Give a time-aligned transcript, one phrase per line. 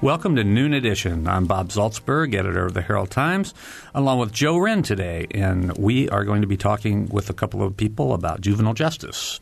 [0.00, 1.26] Welcome to Noon Edition.
[1.26, 3.52] I'm Bob Zaltsberg, editor of the Herald Times,
[3.92, 7.64] along with Joe Wren today, and we are going to be talking with a couple
[7.64, 9.40] of people about juvenile justice.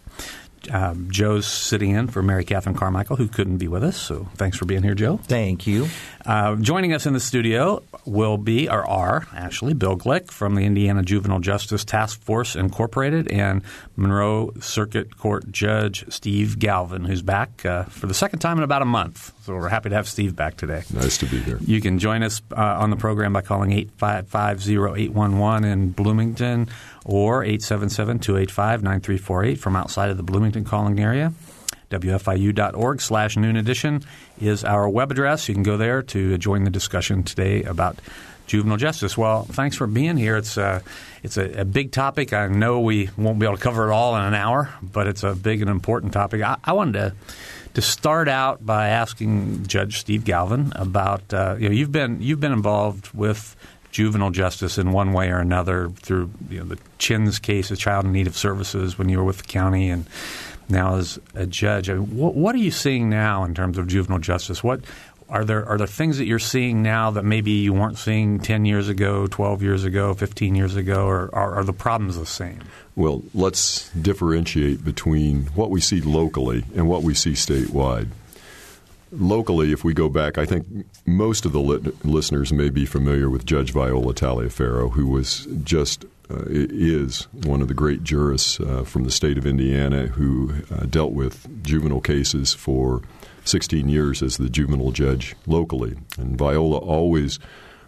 [0.70, 3.98] Um, Joe's sitting in for Mary Catherine Carmichael, who couldn't be with us.
[3.98, 5.18] So thanks for being here, Joe.
[5.18, 5.88] Thank you.
[6.26, 10.62] Uh, joining us in the studio will be, or are actually, Bill Glick from the
[10.62, 13.62] Indiana Juvenile Justice Task Force Incorporated and
[13.94, 18.82] Monroe Circuit Court Judge Steve Galvin, who's back uh, for the second time in about
[18.82, 19.32] a month.
[19.44, 20.82] So we're happy to have Steve back today.
[20.92, 21.60] Nice to be here.
[21.60, 26.68] You can join us uh, on the program by calling 855-0811 in Bloomington
[27.04, 31.32] or 877-285-9348 from outside of the Bloomington calling area.
[31.90, 34.02] WFIU.org slash noon edition
[34.40, 35.48] is our web address.
[35.48, 37.98] You can go there to join the discussion today about
[38.46, 39.16] juvenile justice.
[39.16, 40.36] Well, thanks for being here.
[40.36, 40.82] It's a,
[41.22, 42.32] it's a, a, big topic.
[42.32, 45.24] I know we won't be able to cover it all in an hour, but it's
[45.24, 46.42] a big and important topic.
[46.42, 47.14] I, I wanted to
[47.74, 52.40] to start out by asking Judge Steve Galvin about uh, you know you've been you've
[52.40, 53.54] been involved with
[53.90, 58.06] juvenile justice in one way or another through you know, the Chins case, a child
[58.06, 60.06] in need of services when you were with the county, and
[60.68, 61.88] now as a judge.
[61.90, 64.62] I mean, what, what, are you seeing now in terms of juvenile justice?
[64.62, 64.80] What
[65.28, 68.64] are there are there things that you're seeing now that maybe you weren't seeing ten
[68.64, 72.60] years ago, twelve years ago, fifteen years ago, or are, are the problems the same?
[72.94, 78.08] Well, let's differentiate between what we see locally and what we see statewide.
[79.12, 80.66] Locally, if we go back, I think
[81.06, 86.04] most of the lit- listeners may be familiar with Judge Viola Taliaferro, who was just
[86.30, 90.86] uh, is one of the great jurists uh, from the state of Indiana who uh,
[90.86, 93.02] dealt with juvenile cases for
[93.44, 95.96] 16 years as the juvenile judge locally.
[96.18, 97.38] And Viola always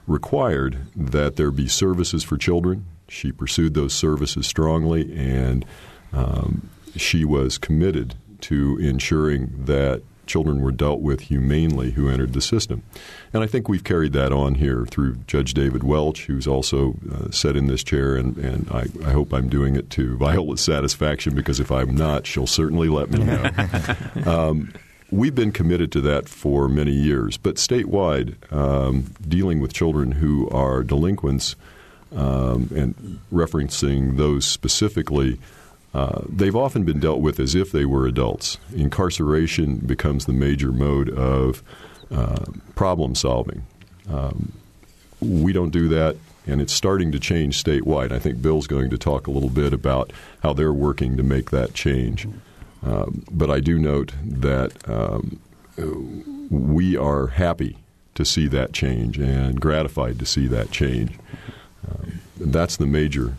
[0.07, 2.87] required that there be services for children.
[3.09, 5.65] She pursued those services strongly, and
[6.12, 12.41] um, she was committed to ensuring that children were dealt with humanely who entered the
[12.41, 12.83] system.
[13.33, 17.31] And I think we've carried that on here through Judge David Welch, who's also uh,
[17.31, 21.34] sat in this chair, and, and I, I, hope I'm doing it to Viola's satisfaction
[21.34, 23.50] because if I'm not, she'll certainly let me know.
[24.27, 24.72] um,
[25.11, 30.49] we've been committed to that for many years, but statewide, um, dealing with children who
[30.50, 31.56] are delinquents
[32.15, 35.38] um, and referencing those specifically
[35.94, 38.59] uh, they've often been dealt with as if they were adults.
[38.75, 41.62] Incarceration becomes the major mode of
[42.10, 42.44] uh,
[42.75, 43.65] problem solving.
[44.10, 44.53] Um,
[45.21, 46.16] we don't do that,
[46.47, 48.12] and it's starting to change statewide.
[48.12, 50.12] I think Bill's going to talk a little bit about
[50.43, 52.28] how they're working to make that change.
[52.82, 55.41] Um, but I do note that um,
[56.50, 57.78] we are happy
[58.15, 61.19] to see that change and gratified to see that change.
[61.88, 63.34] Um, that's the major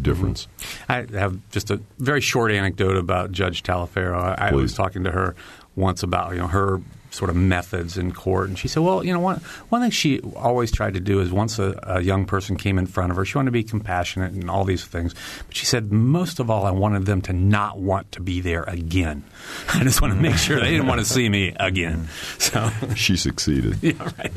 [0.00, 0.48] difference.
[0.58, 0.92] Mm-hmm.
[0.92, 4.18] I have just a very short anecdote about Judge Taliaferro.
[4.18, 5.34] I, I was talking to her
[5.74, 6.80] once about you know her
[7.10, 8.48] sort of methods in court.
[8.48, 11.30] And she said, well, you know, one, one thing she always tried to do is
[11.30, 14.32] once a, a, young person came in front of her, she wanted to be compassionate
[14.32, 15.14] and all these things.
[15.46, 18.64] But she said, most of all, I wanted them to not want to be there
[18.64, 19.24] again.
[19.68, 22.08] I just want to make sure they didn't want to see me again.
[22.38, 23.78] So She succeeded.
[23.82, 24.32] yeah, right.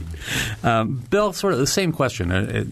[0.64, 2.32] Um, Bill, sort of the same question.
[2.32, 2.64] Uh,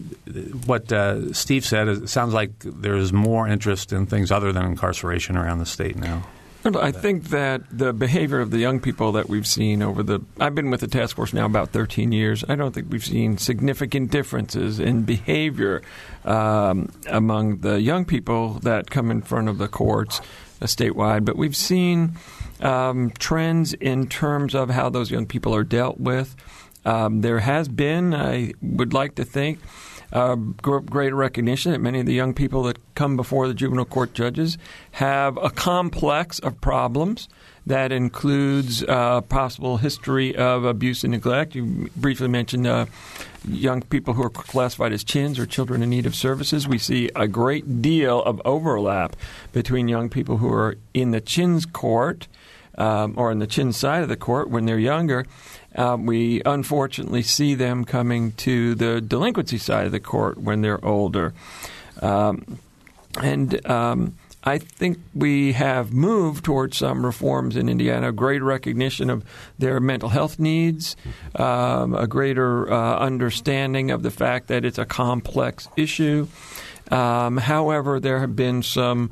[0.66, 5.36] what uh, Steve said, it sounds like there's more interest in things other than incarceration
[5.36, 6.24] around the state now.
[6.64, 10.54] I think that the behavior of the young people that we've seen over the I've
[10.54, 12.44] been with the task force now about 13 years.
[12.48, 15.82] I don't think we've seen significant differences in behavior
[16.24, 20.20] um, among the young people that come in front of the courts
[20.60, 22.14] uh, statewide, but we've seen
[22.60, 26.34] um, trends in terms of how those young people are dealt with.
[26.84, 29.60] Um, there has been, I would like to think,
[30.12, 34.14] uh, greater recognition that many of the young people that come before the juvenile court
[34.14, 34.56] judges
[34.92, 37.28] have a complex of problems
[37.66, 41.54] that includes uh, possible history of abuse and neglect.
[41.54, 42.86] You briefly mentioned uh,
[43.46, 46.66] young people who are classified as chins or children in need of services.
[46.66, 49.16] We see a great deal of overlap
[49.52, 52.26] between young people who are in the chins court
[52.78, 55.26] um, or in the chin side of the court when they're younger
[55.78, 60.84] um, we unfortunately see them coming to the delinquency side of the court when they're
[60.84, 61.32] older.
[62.02, 62.58] Um,
[63.22, 69.24] and um, I think we have moved towards some reforms in Indiana, greater recognition of
[69.58, 70.96] their mental health needs,
[71.36, 76.26] um, a greater uh, understanding of the fact that it's a complex issue.
[76.90, 79.10] Um, however, there have been some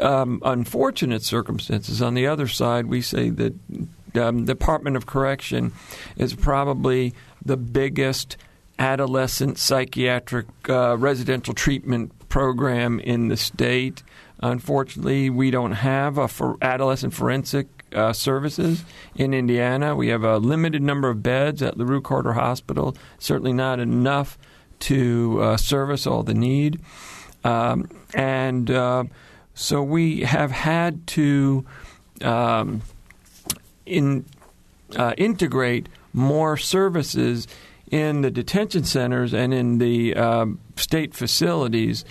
[0.00, 2.02] um, unfortunate circumstances.
[2.02, 3.54] On the other side, we say that
[4.16, 5.72] um, Department of Correction
[6.16, 7.14] is probably
[7.44, 8.36] the biggest
[8.78, 14.02] adolescent psychiatric uh, residential treatment program in the state.
[14.40, 18.84] Unfortunately, we don't have a for adolescent forensic uh, services
[19.16, 19.96] in Indiana.
[19.96, 24.38] We have a limited number of beds at LaRue Carter Hospital, certainly not enough
[24.80, 26.80] to uh, service all the need.
[27.42, 29.04] Um, and uh,
[29.54, 31.64] so we have had to
[32.22, 32.82] um,
[33.88, 34.24] in,
[34.96, 37.46] uh, integrate more services
[37.90, 42.04] in the detention centers and in the um, state facilities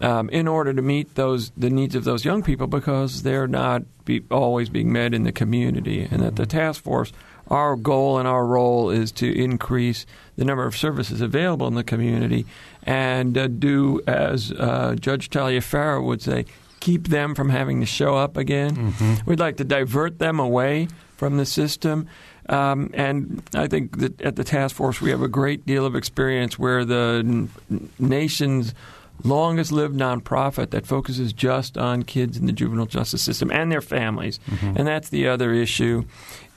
[0.00, 3.82] um, in order to meet those the needs of those young people because they're not
[4.04, 6.08] be, always being met in the community.
[6.10, 7.12] And that the task force,
[7.48, 10.04] our goal and our role is to increase
[10.36, 12.46] the number of services available in the community
[12.82, 16.46] and uh, do as uh, Judge Taliaferro would say,
[16.82, 18.74] keep them from having to show up again.
[18.74, 19.30] Mm-hmm.
[19.30, 22.08] We'd like to divert them away from the system.
[22.48, 25.94] Um, and I think that at the task force we have a great deal of
[25.94, 28.74] experience where the n- nation's
[29.22, 33.80] longest lived nonprofit that focuses just on kids in the juvenile justice system and their
[33.80, 34.40] families.
[34.50, 34.78] Mm-hmm.
[34.78, 36.02] And that's the other issue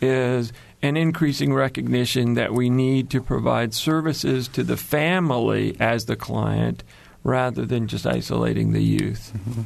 [0.02, 0.52] is
[0.82, 6.84] an increasing recognition that we need to provide services to the family as the client
[7.24, 9.32] rather than just isolating the youth.
[9.36, 9.62] Mm-hmm.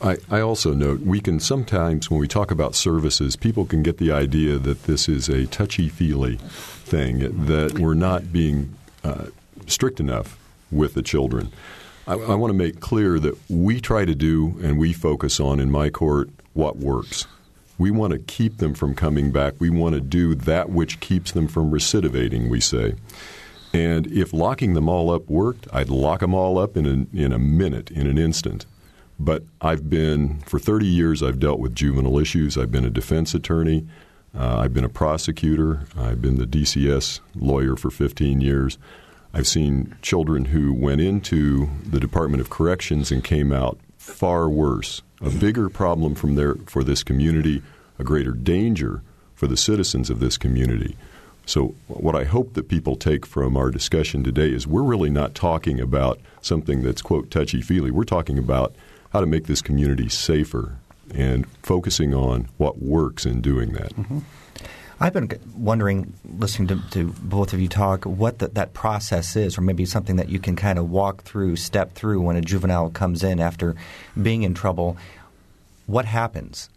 [0.00, 3.98] I, I, also note we can sometimes, when we talk about services, people can get
[3.98, 9.26] the idea that this is a touchy feely thing, that we're not being uh,
[9.66, 10.38] strict enough
[10.70, 11.50] with the children.
[12.06, 15.58] I, I want to make clear that we try to do and we focus on
[15.58, 17.26] in my court what works.
[17.76, 19.54] We want to keep them from coming back.
[19.58, 22.94] We want to do that which keeps them from recidivating, we say.
[23.72, 27.32] And if locking them all up worked, I'd lock them all up in a, in
[27.32, 28.64] a minute, in an instant.
[29.18, 32.56] But I've been, for 30 years, I've dealt with juvenile issues.
[32.56, 33.86] I've been a defense attorney.
[34.36, 35.86] Uh, I've been a prosecutor.
[35.96, 38.78] I've been the DCS lawyer for 15 years.
[39.34, 45.02] I've seen children who went into the Department of Corrections and came out far worse.
[45.20, 47.62] A bigger problem from there for this community,
[47.98, 49.02] a greater danger
[49.34, 50.96] for the citizens of this community.
[51.44, 55.34] So, what I hope that people take from our discussion today is we're really not
[55.34, 57.90] talking about something that's, quote, touchy feely.
[57.90, 58.74] We're talking about
[59.12, 60.76] how to make this community safer
[61.14, 63.94] and focusing on what works in doing that.
[63.94, 64.18] Mm-hmm.
[65.00, 69.56] I've been wondering, listening to, to both of you talk, what the, that process is,
[69.56, 72.90] or maybe something that you can kind of walk through, step through when a juvenile
[72.90, 73.76] comes in after
[74.20, 74.96] being in trouble.
[75.86, 76.68] What happens?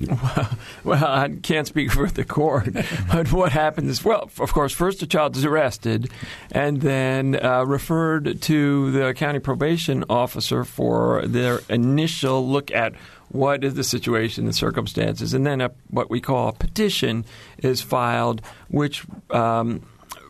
[0.84, 2.72] Well, I can't speak for the court,
[3.12, 6.10] but what happens is, well, of course, first the child is arrested
[6.52, 12.94] and then uh, referred to the county probation officer for their initial look at
[13.30, 17.24] what is the situation, the circumstances, and then a, what we call a petition
[17.58, 19.82] is filed, which um,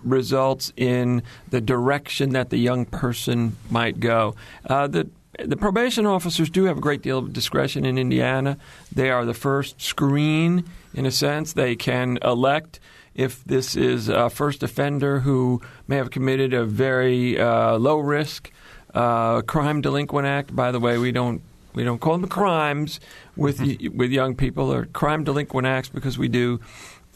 [0.02, 4.34] results in the direction that the young person might go.
[4.64, 5.08] Uh, the
[5.44, 8.58] the probation officers do have a great deal of discretion in Indiana.
[8.92, 11.52] They are the first screen, in a sense.
[11.52, 12.80] They can elect
[13.14, 18.50] if this is a first offender who may have committed a very uh, low risk
[18.94, 20.54] uh, crime delinquent act.
[20.54, 21.42] By the way, we don't
[21.74, 23.00] we don't call them crimes
[23.36, 23.96] with mm-hmm.
[23.96, 26.60] with young people or crime delinquent acts because we do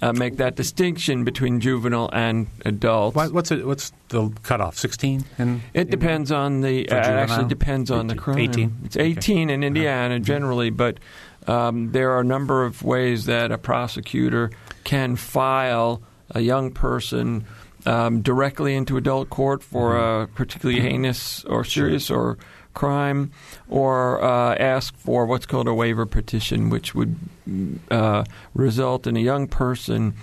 [0.03, 3.15] uh, make that distinction between juvenile and adult.
[3.15, 4.79] What's it, what's the cutoff?
[4.79, 5.25] Sixteen?
[5.75, 6.89] It depends on the.
[6.89, 8.39] Uh, actually, depends 18, on the crime.
[8.39, 8.79] Eighteen.
[8.85, 9.55] It's eighteen okay.
[9.55, 10.25] in Indiana uh-huh.
[10.25, 10.99] generally, but
[11.47, 14.51] um, there are a number of ways that a prosecutor
[14.85, 17.47] can file a young person.
[17.87, 20.25] Um, directly into adult court for mm-hmm.
[20.25, 22.37] a particularly heinous or serious or
[22.75, 23.31] crime
[23.69, 27.17] or uh, ask for what's called a waiver petition, which would
[27.91, 28.25] uh,
[28.55, 30.15] result in a young person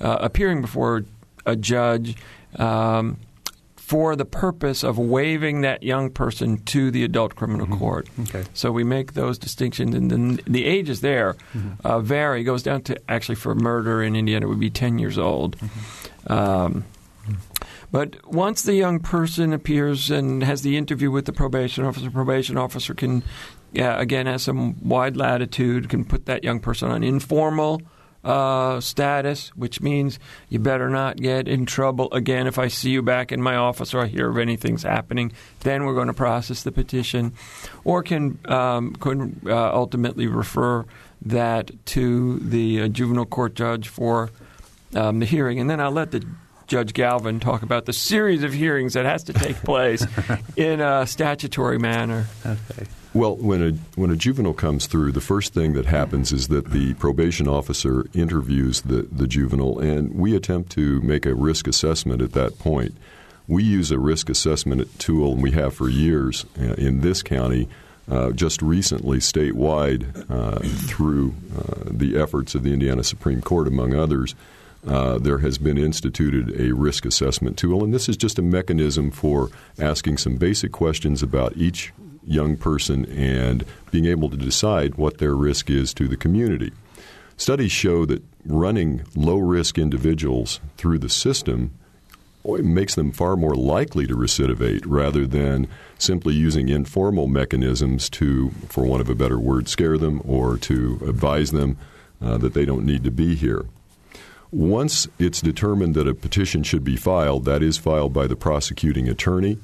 [0.00, 1.04] uh, appearing before
[1.46, 2.16] a judge
[2.56, 3.18] um,
[3.76, 7.78] for the purpose of waiving that young person to the adult criminal mm-hmm.
[7.78, 8.08] court.
[8.20, 8.44] Okay.
[8.52, 11.86] So we make those distinctions, and then the ages there mm-hmm.
[11.86, 12.44] Uh, vary.
[12.44, 15.56] Goes down to actually for murder in Indiana it would be ten years old.
[15.56, 16.32] Mm-hmm.
[16.32, 16.84] Um,
[17.90, 22.56] but once the young person appears and has the interview with the probation officer, probation
[22.56, 23.22] officer can,
[23.72, 27.80] yeah, again, has some wide latitude, can put that young person on informal
[28.24, 30.18] uh, status, which means
[30.48, 33.94] you better not get in trouble again if I see you back in my office
[33.94, 35.32] or I hear of anything's happening.
[35.60, 37.32] Then we're going to process the petition,
[37.84, 40.84] or can um, can uh, ultimately refer
[41.22, 44.30] that to the uh, juvenile court judge for
[44.94, 46.26] um, the hearing, and then I'll let the
[46.68, 50.06] Judge Galvin talk about the series of hearings that has to take place
[50.56, 52.26] in a statutory manner.
[52.44, 52.86] Okay.
[53.14, 56.70] Well, when a when a juvenile comes through, the first thing that happens is that
[56.70, 62.20] the probation officer interviews the, the juvenile, and we attempt to make a risk assessment
[62.20, 62.94] at that point.
[63.46, 67.68] We use a risk assessment tool, and we have for years uh, in this county.
[68.10, 73.94] Uh, just recently, statewide, uh, through uh, the efforts of the Indiana Supreme Court, among
[73.94, 74.34] others,
[74.86, 79.10] uh, there has been instituted a risk assessment tool, and this is just a mechanism
[79.10, 81.92] for asking some basic questions about each
[82.24, 86.72] young person and being able to decide what their risk is to the community.
[87.36, 91.72] Studies show that running low risk individuals through the system
[92.44, 95.68] makes them far more likely to recidivate rather than
[95.98, 101.00] simply using informal mechanisms to, for want of a better word, scare them or to
[101.06, 101.76] advise them
[102.22, 103.66] uh, that they don't need to be here.
[104.50, 109.08] Once it's determined that a petition should be filed, that is filed by the prosecuting
[109.08, 109.58] attorney,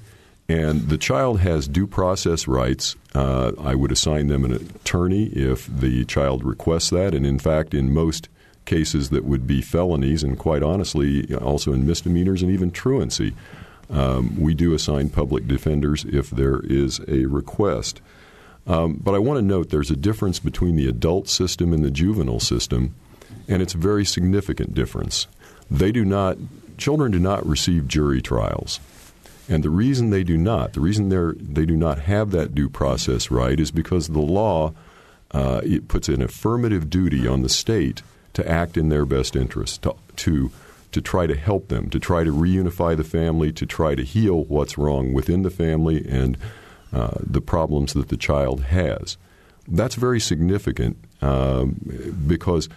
[0.46, 2.96] and the child has due process rights.
[3.14, 7.72] Uh, I would assign them an attorney if the child requests that, and in fact,
[7.72, 8.28] in most
[8.66, 13.34] cases that would be felonies, and quite honestly, also in misdemeanors and even truancy.
[13.90, 18.00] Um, we do assign public defenders if there is a request.
[18.66, 21.90] Um, but I want to note there's a difference between the adult system and the
[21.90, 22.94] juvenile system,
[23.48, 25.26] and it's a very significant difference.
[25.70, 26.36] They do not,
[26.78, 28.80] children do not receive jury trials.
[29.48, 33.30] And the reason they do not, the reason they do not have that due process
[33.30, 34.72] right is because the law
[35.32, 38.02] uh, it puts an affirmative duty on the state
[38.34, 40.50] to act in their best interest, to, to,
[40.92, 44.44] to try to help them, to try to reunify the family, to try to heal
[44.44, 46.38] what's wrong within the family and
[46.92, 49.16] uh, the problems that the child has.
[49.66, 51.80] That's very significant um,
[52.26, 52.68] because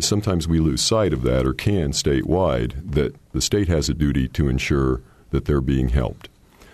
[0.00, 4.28] sometimes we lose sight of that or can statewide that the state has a duty
[4.28, 6.28] to ensure that they're being helped.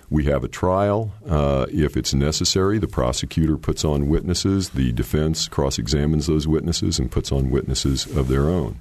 [0.09, 1.13] We have a trial.
[1.29, 4.71] Uh, if it's necessary, the prosecutor puts on witnesses.
[4.71, 8.81] The defense cross examines those witnesses and puts on witnesses of their own.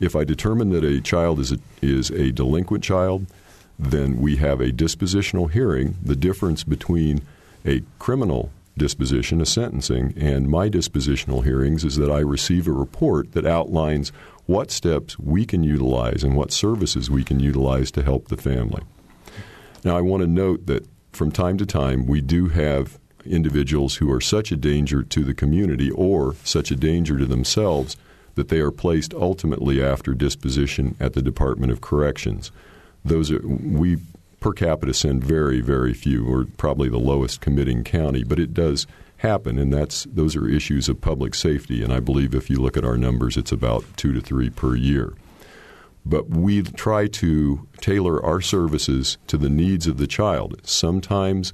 [0.00, 3.26] If I determine that a child is a, is a delinquent child,
[3.78, 5.96] then we have a dispositional hearing.
[6.02, 7.22] The difference between
[7.64, 13.32] a criminal disposition, a sentencing, and my dispositional hearings is that I receive a report
[13.32, 14.10] that outlines
[14.46, 18.82] what steps we can utilize and what services we can utilize to help the family.
[19.84, 24.10] Now, I want to note that from time to time we do have individuals who
[24.10, 27.98] are such a danger to the community or such a danger to themselves
[28.34, 32.50] that they are placed ultimately after disposition at the Department of Corrections.
[33.04, 33.98] Those are we
[34.40, 38.86] per capita send very very few or probably the lowest committing county, but it does
[39.18, 42.76] happen and that's those are issues of public safety and I believe if you look
[42.78, 45.12] at our numbers it's about 2 to 3 per year
[46.04, 50.60] but we try to tailor our services to the needs of the child.
[50.64, 51.52] Sometimes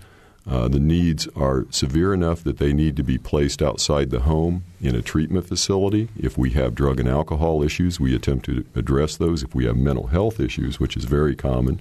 [0.48, 4.64] uh, the needs are severe enough that they need to be placed outside the home
[4.80, 6.08] in a treatment facility.
[6.16, 9.42] If we have drug and alcohol issues, we attempt to address those.
[9.42, 11.80] If we have mental health issues, which is very common,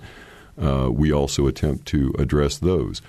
[0.61, 3.01] uh, we also attempt to address those.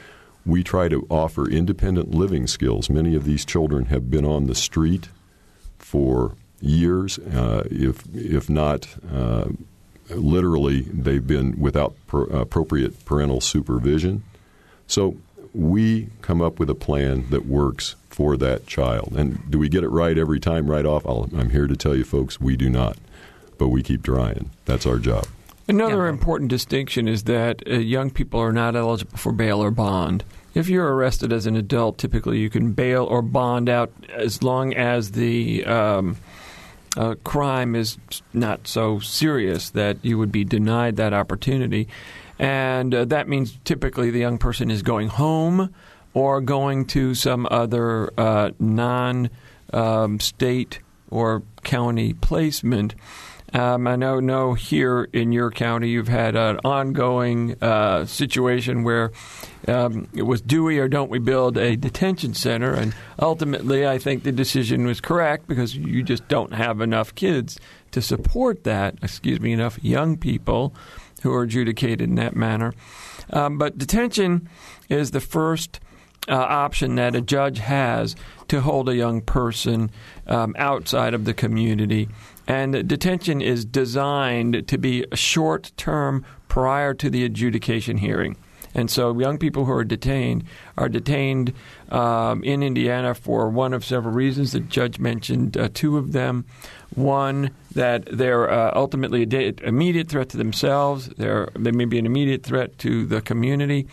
[0.45, 2.89] We try to offer independent living skills.
[2.89, 5.09] Many of these children have been on the street
[5.79, 9.47] for years, uh, if if not uh,
[10.11, 14.25] literally, they've been without appropriate parental supervision.
[14.87, 15.17] So
[15.53, 19.15] we come up with a plan that works for that child.
[19.17, 21.07] And do we get it right every time, right off?
[21.07, 22.97] i am here to tell you, folks, we do not,
[23.59, 24.51] but we keep trying.
[24.65, 25.27] That's our job.
[25.69, 26.11] Another yeah.
[26.11, 30.25] important distinction is that uh, young people are not eligible for bail or bond.
[30.55, 34.75] If you're arrested as an adult, typically you can bail or bond out as long
[34.75, 36.17] as the um,
[36.97, 37.99] uh, crime is
[38.33, 41.89] not so serious that you would be denied that opportunity.
[42.39, 45.75] And uh, that means typically the young person is going home
[46.15, 49.31] or going to some other uh, non
[49.73, 50.81] um, state
[51.11, 52.95] or county placement.
[53.57, 59.13] Um, I know, know here in your county you've had an ongoing uh, situation where
[59.67, 62.75] um, it was do we or don't we build a detention center?
[62.75, 67.59] And ultimately, I think the decision was correct because you just don't have enough kids
[67.93, 70.75] to support that, excuse me, enough young people
[71.23, 72.75] who are adjudicated in that manner.
[73.31, 74.51] Um, but detention
[74.91, 75.81] is the first
[76.29, 78.17] uh, option that a judge has
[78.49, 79.91] to hold a young person
[80.27, 82.11] um, outside of the community
[82.47, 88.37] and detention is designed to be short term prior to the adjudication hearing.
[88.75, 90.45] And so, young people who are detained
[90.77, 91.55] are detained
[91.91, 94.53] um, in Indiana for one of several reasons.
[94.53, 96.45] The judge mentioned uh, two of them.
[96.95, 101.09] one that they're uh, ultimately an immediate threat to themselves.
[101.17, 103.89] They're, they may be an immediate threat to the community.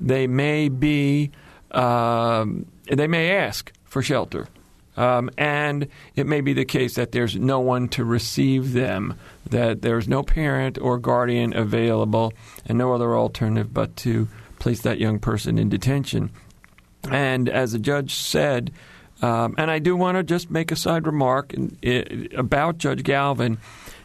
[0.00, 1.30] They may be.
[1.70, 4.48] Um, they may ask for shelter.
[4.96, 9.82] Um, and it may be the case that there's no one to receive them, that
[9.82, 12.32] there's no parent or guardian available,
[12.64, 16.30] and no other alternative but to place that young person in detention.
[17.10, 18.72] And as the judge said,
[19.22, 21.54] um, and I do want to just make a side remark
[22.36, 23.58] about Judge Galvin.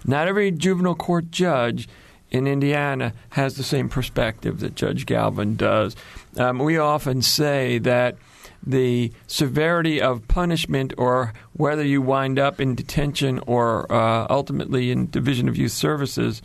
[0.05, 1.89] Not every juvenile court judge
[2.29, 5.95] in Indiana has the same perspective that Judge Galvin does.
[6.38, 8.15] Um, we often say that
[8.65, 15.10] the severity of punishment or whether you wind up in detention or uh, ultimately in
[15.10, 16.41] Division of Youth Services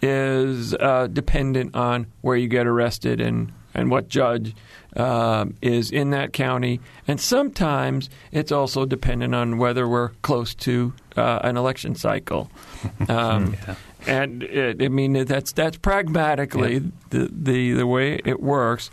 [0.00, 4.54] is uh, dependent on where you get arrested and, and what judge
[4.96, 6.80] uh, is in that county.
[7.06, 12.50] And sometimes it's also dependent on whether we're close to uh, an election cycle.
[13.08, 13.74] Um, yeah.
[14.06, 16.80] And it, I mean that's that's pragmatically yeah.
[17.10, 18.90] the, the the way it works.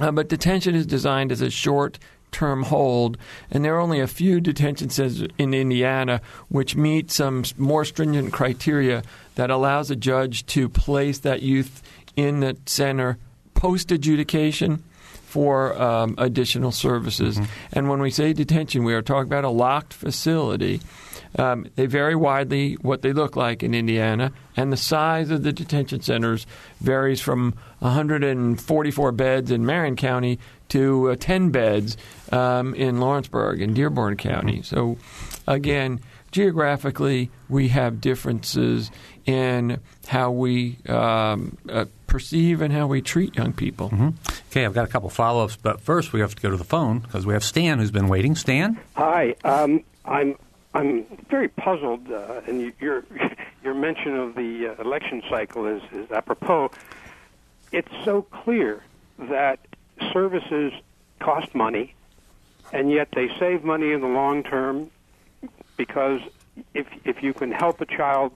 [0.00, 1.98] Uh, but detention is designed as a short
[2.32, 3.16] term hold,
[3.50, 8.32] and there are only a few detention centers in Indiana which meet some more stringent
[8.32, 9.02] criteria
[9.36, 11.82] that allows a judge to place that youth
[12.14, 13.18] in the center
[13.54, 14.82] post adjudication
[15.36, 17.36] for um, additional services.
[17.36, 17.52] Mm-hmm.
[17.72, 20.80] And when we say detention, we are talking about a locked facility.
[21.38, 25.52] Um, they vary widely what they look like in Indiana, and the size of the
[25.52, 26.46] detention centers
[26.80, 30.38] varies from 144 beds in Marion County
[30.70, 31.96] to uh, 10 beds
[32.32, 34.60] um, in Lawrenceburg and Dearborn County.
[34.60, 34.62] Mm-hmm.
[34.62, 34.98] So,
[35.46, 36.00] again,
[36.32, 38.90] geographically, we have differences
[39.26, 43.90] in how we um, uh, perceive and how we treat young people.
[43.90, 44.08] Mm-hmm.
[44.50, 46.64] Okay, I've got a couple follow ups, but first we have to go to the
[46.64, 48.34] phone because we have Stan who's been waiting.
[48.34, 48.78] Stan?
[48.96, 49.34] Hi.
[49.44, 50.36] Um, I'm
[50.76, 53.04] I'm very puzzled, uh, and your
[53.64, 56.70] your mention of the uh, election cycle is, is apropos.
[57.72, 58.82] It's so clear
[59.18, 59.58] that
[60.12, 60.72] services
[61.18, 61.94] cost money,
[62.74, 64.90] and yet they save money in the long term
[65.78, 66.20] because
[66.74, 68.32] if if you can help a child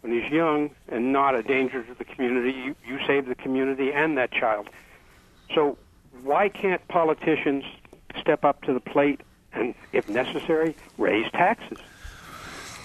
[0.00, 3.92] when he's young and not a danger to the community, you, you save the community
[3.92, 4.68] and that child.
[5.54, 5.78] So
[6.24, 7.64] why can't politicians
[8.20, 9.20] step up to the plate
[9.54, 11.78] and, if necessary, raise taxes.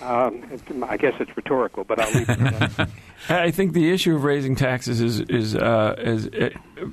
[0.01, 0.43] Um,
[0.87, 2.89] I guess it's rhetorical, but I'll leave it at that.
[3.29, 6.51] I think the issue of raising taxes is is, uh, is a,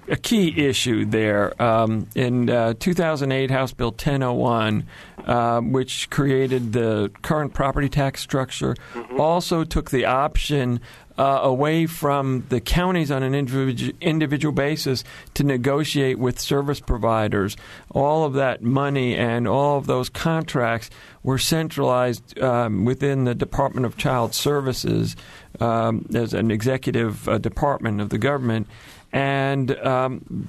[0.08, 1.60] a, key issue there.
[1.62, 4.86] Um, in uh, 2008, House Bill 1001,
[5.24, 9.20] uh, which created the current property tax structure, mm-hmm.
[9.20, 10.80] also took the option
[11.18, 17.56] uh, away from the counties on an individual, individual basis to negotiate with service providers.
[17.90, 20.90] All of that money and all of those contracts
[21.22, 25.16] were centralized um, within the Department of Child Services
[25.60, 28.66] um, as an executive uh, department of the government.
[29.12, 30.48] And um,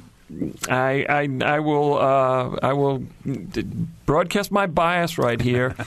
[0.70, 3.04] I, I, I will uh, I will
[4.06, 5.76] broadcast my bias right here.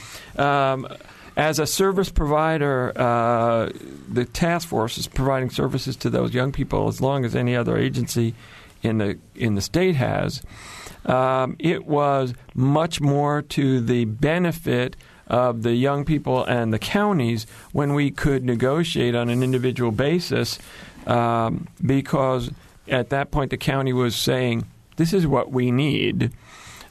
[1.37, 3.71] As a service provider, uh,
[4.09, 7.77] the task force is providing services to those young people as long as any other
[7.77, 8.35] agency
[8.83, 10.43] in the in the state has.
[11.05, 14.97] Um, it was much more to the benefit
[15.29, 20.59] of the young people and the counties when we could negotiate on an individual basis,
[21.07, 22.51] um, because
[22.89, 24.67] at that point the county was saying,
[24.97, 26.33] "This is what we need."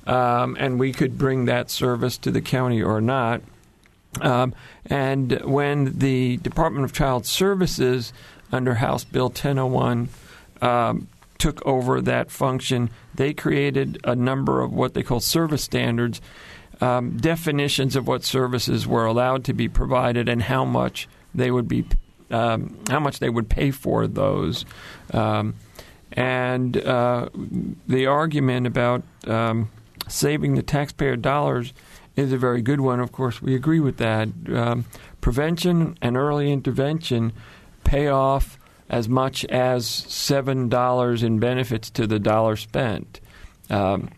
[0.08, 3.41] Um, and we could bring that service to the county or not.
[4.22, 4.54] Um,
[4.86, 8.12] and when the Department of Child Services,
[8.52, 10.10] under House Bill 1001,
[10.62, 16.22] um, took over that function, they created a number of what they call service standards,
[16.82, 21.67] um, definitions of what services were allowed to be provided and how much they would
[21.67, 21.86] be,
[22.32, 24.65] um, how much they would pay for those.
[25.13, 25.56] Um,
[26.12, 27.30] and uh,
[27.88, 29.69] the argument about um,
[30.08, 31.74] saving the taxpayer dollars
[32.19, 32.99] is a very good one.
[32.99, 34.29] Of course, we agree with that.
[34.53, 34.86] Um,
[35.21, 37.34] prevention and early intervention
[37.84, 38.58] pay off
[38.89, 43.19] as much as seven dollars in benefits to the dollar spent.
[43.69, 44.10] Um,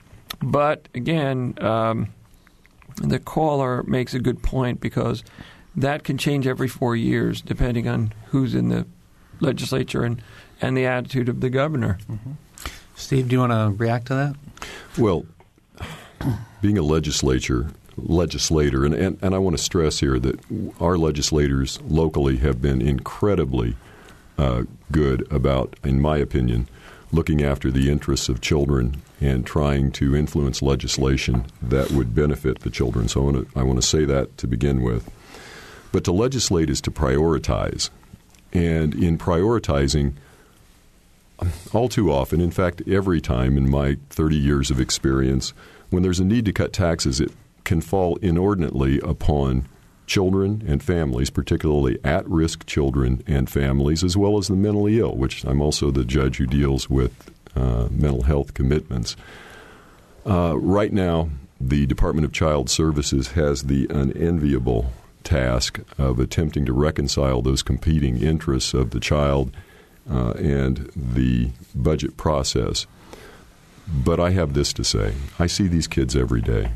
[0.41, 2.13] but again, um,
[2.95, 5.23] the caller makes a good point because
[5.75, 8.85] that can change every four years depending on who's in the
[9.39, 10.21] legislature and,
[10.61, 11.97] and the attitude of the governor.
[12.09, 12.31] Mm-hmm.
[12.95, 14.35] Steve, do you want to react to that?
[14.97, 15.25] Well,
[16.61, 17.71] being a legislature
[18.03, 20.39] legislator, and, and, and I want to stress here that
[20.79, 23.75] our legislators locally have been incredibly
[24.37, 26.67] uh, good about, in my opinion,
[27.11, 32.69] looking after the interests of children and trying to influence legislation that would benefit the
[32.69, 33.07] children.
[33.07, 35.09] So I want to, I want to say that to begin with.
[35.91, 37.89] But to legislate is to prioritize.
[38.53, 40.13] And in prioritizing,
[41.73, 45.53] all too often, in fact, every time in my 30 years of experience,
[45.89, 47.31] when there's a need to cut taxes, it
[47.63, 49.67] can fall inordinately upon
[50.07, 55.15] children and families, particularly at risk children and families, as well as the mentally ill,
[55.15, 59.15] which I'm also the judge who deals with uh, mental health commitments.
[60.25, 64.91] Uh, right now, the Department of Child Services has the unenviable
[65.23, 69.55] task of attempting to reconcile those competing interests of the child
[70.09, 72.87] uh, and the budget process.
[73.87, 76.71] But I have this to say I see these kids every day.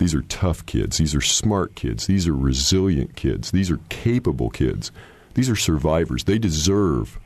[0.00, 0.96] These are tough kids.
[0.96, 2.06] These are smart kids.
[2.06, 3.50] These are resilient kids.
[3.50, 4.90] These are capable kids.
[5.34, 6.24] These are survivors.
[6.24, 7.20] They deserve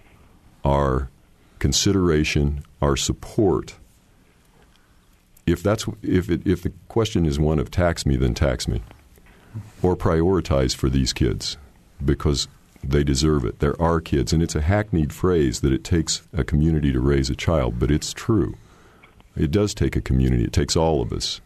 [0.65, 1.09] our
[1.61, 3.77] consideration, our support.
[5.47, 8.83] If that's if it, if the question is one of tax me, then tax me,
[9.81, 11.57] or prioritize for these kids
[12.05, 12.49] because
[12.83, 13.61] they deserve it.
[13.61, 17.31] There are kids, and it's a hackneyed phrase that it takes a community to raise
[17.31, 18.57] a child, but it's true.
[19.37, 20.43] It does take a community.
[20.43, 21.41] It takes all of us.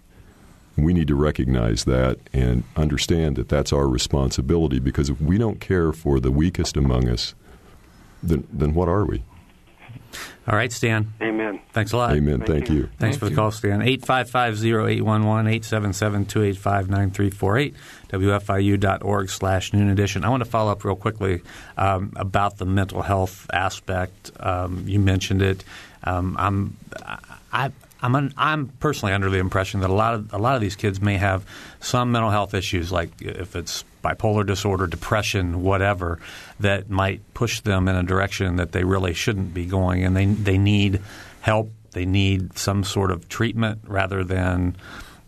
[0.78, 5.60] We need to recognize that and understand that that's our responsibility because if we don't
[5.60, 7.34] care for the weakest among us,
[8.22, 9.24] then, then what are we?
[10.46, 11.12] All right, Stan.
[11.20, 11.60] Amen.
[11.72, 12.14] Thanks a lot.
[12.14, 12.38] Amen.
[12.38, 12.76] Thank, Thank you.
[12.76, 12.82] you.
[12.98, 13.36] Thanks Thank for the you.
[13.36, 13.80] call, Stan.
[13.80, 15.60] 855-0811,
[16.26, 17.74] 877-285-9348,
[18.10, 20.24] wfiu.org slash noon edition.
[20.24, 21.42] I want to follow up real quickly
[21.76, 24.30] um, about the mental health aspect.
[24.40, 25.64] Um, you mentioned it.
[26.04, 26.76] Um, I'm,
[27.52, 30.76] I, I'm, I'm personally under the impression that a lot of a lot of these
[30.76, 31.44] kids may have
[31.80, 36.20] some mental health issues, like if it's bipolar disorder, depression, whatever,
[36.60, 40.26] that might push them in a direction that they really shouldn't be going, and they
[40.26, 41.00] they need
[41.40, 41.70] help.
[41.92, 44.76] They need some sort of treatment rather than,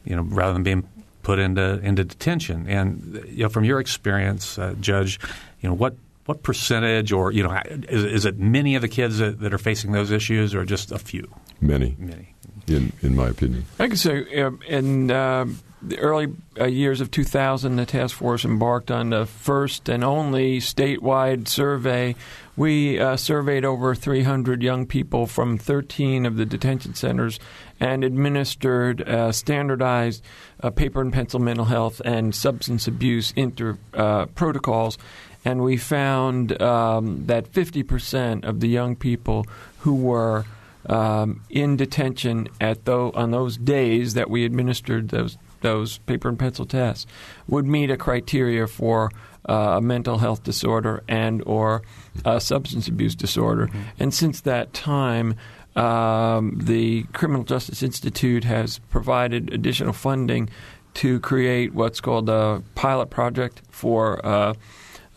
[0.05, 0.89] you know, rather than being
[1.23, 2.69] put into into detention.
[2.69, 5.19] And you know, from your experience, uh, Judge,
[5.61, 5.95] you know what.
[6.27, 9.59] What percentage, or you know, is, is it many of the kids that, that are
[9.59, 11.29] facing those issues, or just a few?
[11.61, 12.35] Many, Many.
[12.67, 13.65] in, in my opinion.
[13.79, 15.47] I could say uh, in uh,
[15.83, 20.59] the early uh, years of 2000, the task force embarked on the first and only
[20.59, 22.15] statewide survey.
[22.57, 27.41] We uh, surveyed over 300 young people from 13 of the detention centers
[27.79, 30.23] and administered uh, standardized
[30.63, 34.99] uh, paper and pencil mental health and substance abuse inter uh, protocols.
[35.47, 39.47] And we found um, that 50% of the young people
[39.79, 40.45] who were
[40.89, 46.39] um, in detention at tho- on those days that we administered those those paper and
[46.39, 47.07] pencil tests
[47.47, 49.11] would meet a criteria for
[49.49, 51.83] uh, a mental health disorder and or
[52.25, 53.69] a substance abuse disorder.
[53.99, 55.37] And since that time,
[55.77, 60.49] um, the Criminal Justice Institute has provided additional funding
[60.95, 64.55] to create what's called a pilot project for uh,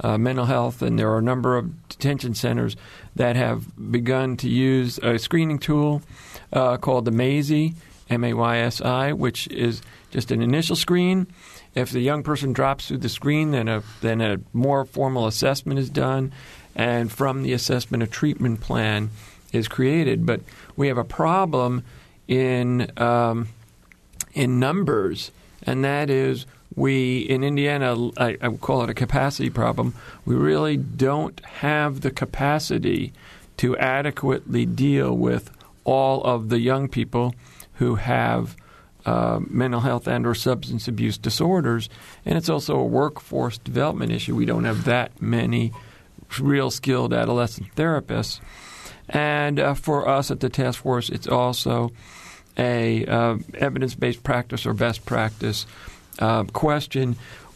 [0.01, 2.75] uh, mental health, and there are a number of detention centers
[3.15, 6.01] that have begun to use a screening tool
[6.51, 7.73] uh, called the MAYSI,
[8.09, 11.27] M-A-Y-S-I, which is just an initial screen.
[11.75, 15.79] If the young person drops through the screen, then a then a more formal assessment
[15.79, 16.31] is done,
[16.75, 19.09] and from the assessment, a treatment plan
[19.51, 20.25] is created.
[20.25, 20.41] But
[20.75, 21.83] we have a problem
[22.27, 23.49] in um,
[24.33, 25.31] in numbers,
[25.63, 26.45] and that is
[26.75, 29.93] we in Indiana, I, I call it a capacity problem.
[30.25, 33.13] We really don't have the capacity
[33.57, 35.51] to adequately deal with
[35.83, 37.35] all of the young people
[37.73, 38.55] who have
[39.05, 41.89] uh, mental health and or substance abuse disorders,
[42.25, 44.35] and it's also a workforce development issue.
[44.35, 45.73] We don't have that many
[46.39, 48.39] real skilled adolescent therapists,
[49.09, 51.91] and uh, for us at the task force, it's also
[52.57, 55.65] a uh, evidence-based practice or best practice
[56.19, 57.15] uh, question.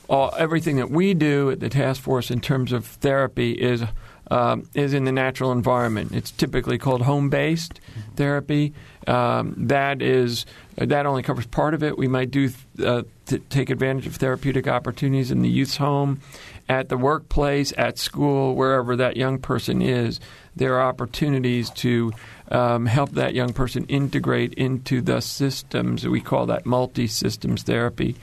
[0.10, 3.84] All, everything that we do at the task force in terms of therapy is
[4.30, 6.12] um, is in the natural environment.
[6.12, 7.80] It's typically called home-based
[8.16, 8.74] therapy.
[9.06, 11.98] Um, that is that only covers part of it.
[11.98, 12.50] We might do
[12.84, 13.04] uh,
[13.50, 16.20] take advantage of therapeutic opportunities in the youth's home,
[16.68, 20.20] at the workplace, at school, wherever that young person is.
[20.58, 22.12] There are opportunities to
[22.50, 26.08] um, help that young person integrate into the systems.
[26.08, 28.16] We call that multi-systems therapy,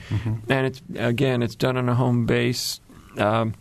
[0.48, 2.80] and it's again, it's done on a home base.
[3.18, 3.54] Um,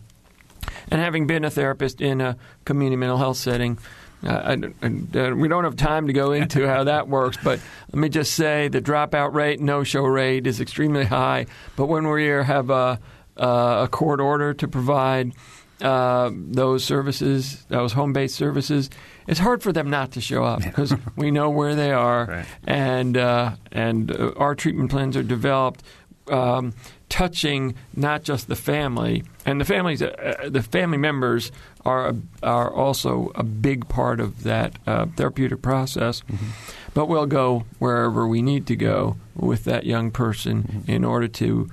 [0.89, 3.77] and having been a therapist in a community mental health setting,
[4.25, 7.59] uh, I, I, uh, we don't have time to go into how that works, but
[7.91, 11.45] let me just say the dropout rate, no show rate is extremely high.
[11.75, 12.99] But when we have a,
[13.35, 15.33] a court order to provide
[15.81, 18.89] uh, those services, those home based services,
[19.27, 22.45] it's hard for them not to show up because we know where they are, Right.
[22.65, 25.83] and uh, and uh, our treatment plans are developed.
[26.29, 26.73] Um,
[27.09, 31.51] touching not just the family and the families, uh, the family members
[31.85, 36.21] are are also a big part of that uh, therapeutic process.
[36.21, 36.47] Mm-hmm.
[36.93, 40.91] But we'll go wherever we need to go with that young person mm-hmm.
[40.91, 41.69] in order to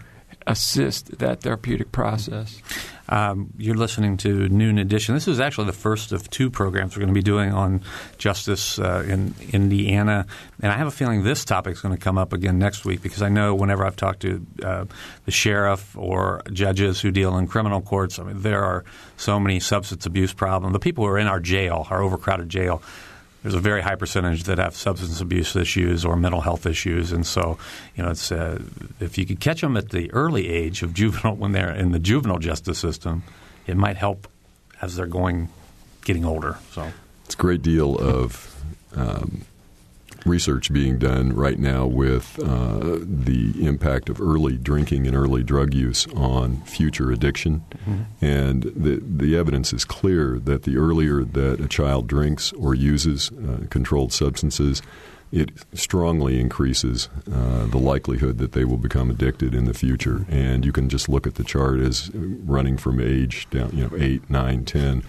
[0.46, 2.60] assist that therapeutic process.
[3.10, 5.14] Um, you're listening to Noon Edition.
[5.14, 7.82] This is actually the first of two programs we're going to be doing on
[8.18, 10.26] justice uh, in Indiana.
[10.62, 13.02] And I have a feeling this topic is going to come up again next week
[13.02, 14.84] because I know whenever I've talked to uh,
[15.24, 18.84] the sheriff or judges who deal in criminal courts, I mean, there are
[19.16, 20.72] so many substance abuse problems.
[20.72, 22.80] The people who are in our jail, our overcrowded jail,
[23.42, 27.26] there's a very high percentage that have substance abuse issues or mental health issues, and
[27.26, 27.58] so
[27.96, 28.62] you know it's uh,
[29.00, 31.98] if you could catch them at the early age of juvenile when they're in the
[31.98, 33.22] juvenile justice system,
[33.66, 34.28] it might help
[34.82, 35.48] as they're going
[36.04, 36.58] getting older.
[36.72, 36.92] So
[37.24, 38.62] it's a great deal of
[38.94, 39.42] um,
[40.26, 45.74] research being done right now with uh, the impact of early drinking and early drug
[45.74, 47.64] use on future addiction.
[47.88, 48.24] Mm-hmm.
[48.24, 53.30] And the, the evidence is clear that the earlier that a child drinks or uses
[53.32, 54.82] uh, controlled substances,
[55.32, 60.26] it strongly increases uh, the likelihood that they will become addicted in the future.
[60.28, 63.96] And you can just look at the chart as running from age down, you know,
[63.96, 65.02] eight, nine, ten.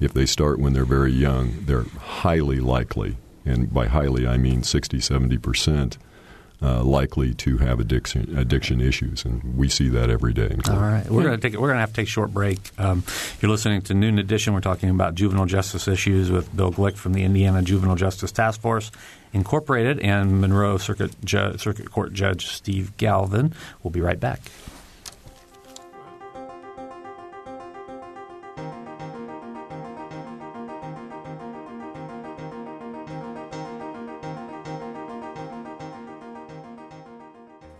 [0.00, 3.16] If they start when they're very young, they're highly likely
[3.48, 5.98] and by highly I mean 60, 70 percent.
[6.60, 10.56] Uh, likely to have addiction addiction issues, and we see that every day.
[10.68, 12.58] All right, we're going to take we're going to have to take a short break.
[12.76, 13.04] Um,
[13.40, 14.54] you're listening to Noon Edition.
[14.54, 18.60] We're talking about juvenile justice issues with Bill Glick from the Indiana Juvenile Justice Task
[18.60, 18.90] Force
[19.32, 23.54] Incorporated and Monroe Circuit Ju- Circuit Court Judge Steve Galvin.
[23.84, 24.40] We'll be right back.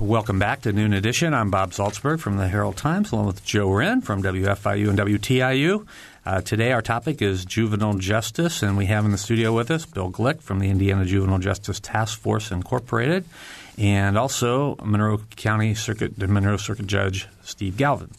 [0.00, 1.32] Welcome back to Noon Edition.
[1.32, 5.86] I'm Bob Zaltsberg from the Herald Times, along with Joe Wren from WFIU and WTIU.
[6.26, 9.86] Uh, today, our topic is juvenile justice, and we have in the studio with us
[9.86, 13.24] Bill Glick from the Indiana Juvenile Justice Task Force Incorporated,
[13.78, 18.10] and also Monroe County Circuit Monroe Circuit Judge Steve Galvin.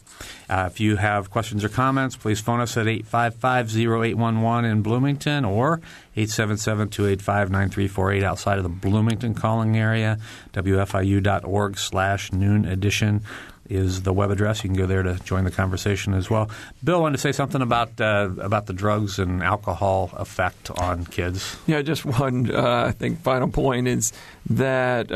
[0.48, 5.80] Uh, if you have questions or comments, please phone us at 855-0811 in Bloomington or
[6.16, 10.18] 877-285-9348 outside of the Bloomington calling area,
[10.52, 13.22] wfiu.org slash noon edition
[13.68, 14.64] is the web address.
[14.64, 16.50] You can go there to join the conversation as well.
[16.82, 21.56] Bill wanted to say something about uh, about the drugs and alcohol effect on kids.
[21.66, 24.12] Yeah, just one uh, I think final point is
[24.50, 25.12] that.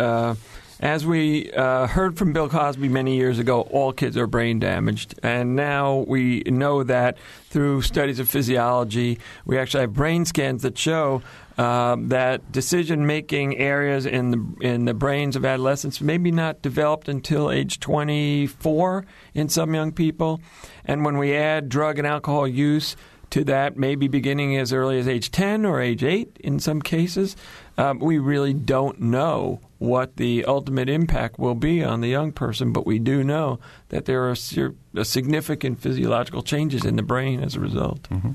[0.83, 4.59] Uh, as we uh, heard from Bill Cosby many years ago, all kids are brain
[4.59, 5.19] damaged.
[5.23, 7.17] And now we know that
[7.49, 11.23] through studies of physiology, we actually have brain scans that show
[11.57, 17.09] um, that decision making areas in the in the brains of adolescents maybe not developed
[17.09, 20.41] until age 24 in some young people,
[20.87, 22.97] and when we add drug and alcohol use
[23.31, 27.37] to that, maybe beginning as early as age 10 or age 8 in some cases,
[27.79, 32.73] um, we really don't know what the ultimate impact will be on the young person,
[32.73, 37.61] but we do know that there are significant physiological changes in the brain as a
[37.61, 38.05] result.
[38.05, 38.33] Mm-hmm.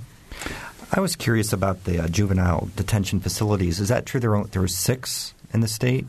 [0.92, 3.80] I was curious about the uh, juvenile detention facilities.
[3.80, 4.20] Is that true?
[4.20, 6.06] There are, there are six in the state.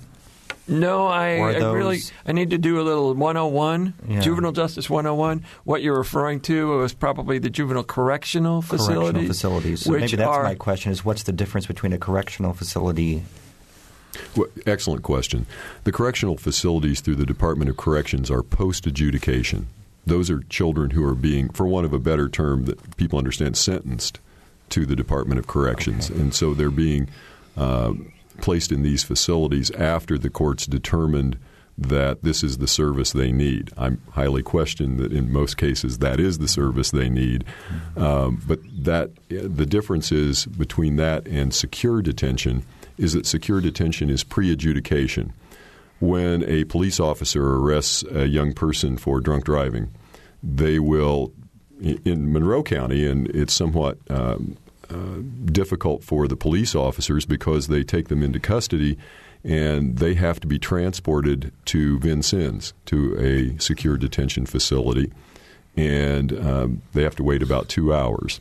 [0.66, 4.20] No, I, I, really I need to do a little 101, yeah.
[4.20, 5.44] juvenile justice 101.
[5.64, 8.96] What you're referring to was probably the juvenile correctional facilities.
[8.96, 9.80] Correctional facilities.
[9.84, 13.22] So maybe that's are, my question: is what's the difference between a correctional facility?
[14.36, 15.46] Well, excellent question.
[15.84, 19.68] The correctional facilities through the Department of Corrections are post adjudication.
[20.06, 23.56] Those are children who are being, for want of a better term that people understand,
[23.56, 24.20] sentenced
[24.70, 26.20] to the Department of Corrections, okay.
[26.20, 27.08] and so they're being
[27.56, 27.92] uh,
[28.40, 31.38] placed in these facilities after the courts determined
[31.76, 33.70] that this is the service they need.
[33.76, 37.44] I'm highly question that in most cases that is the service they need,
[37.96, 42.64] um, but that the difference is between that and secure detention
[42.98, 45.32] is that secure detention is pre-adjudication.
[46.00, 49.90] when a police officer arrests a young person for drunk driving,
[50.42, 51.32] they will,
[51.80, 54.56] in Monroe County, and it's somewhat um,
[54.90, 58.96] uh, difficult for the police officers because they take them into custody
[59.44, 65.12] and they have to be transported to Vincennes, to a secure detention facility,
[65.76, 68.40] and um, they have to wait about two hours.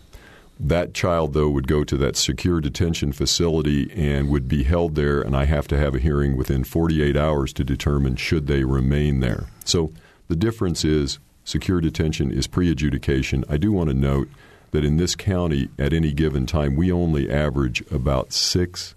[0.59, 5.21] That child, though, would go to that secure detention facility and would be held there,
[5.21, 9.19] and I have to have a hearing within 48 hours to determine should they remain
[9.19, 9.47] there.
[9.65, 9.91] So
[10.27, 13.45] the difference is secure detention is pre adjudication.
[13.47, 14.29] I do want to note
[14.71, 18.95] that in this county, at any given time, we only average about six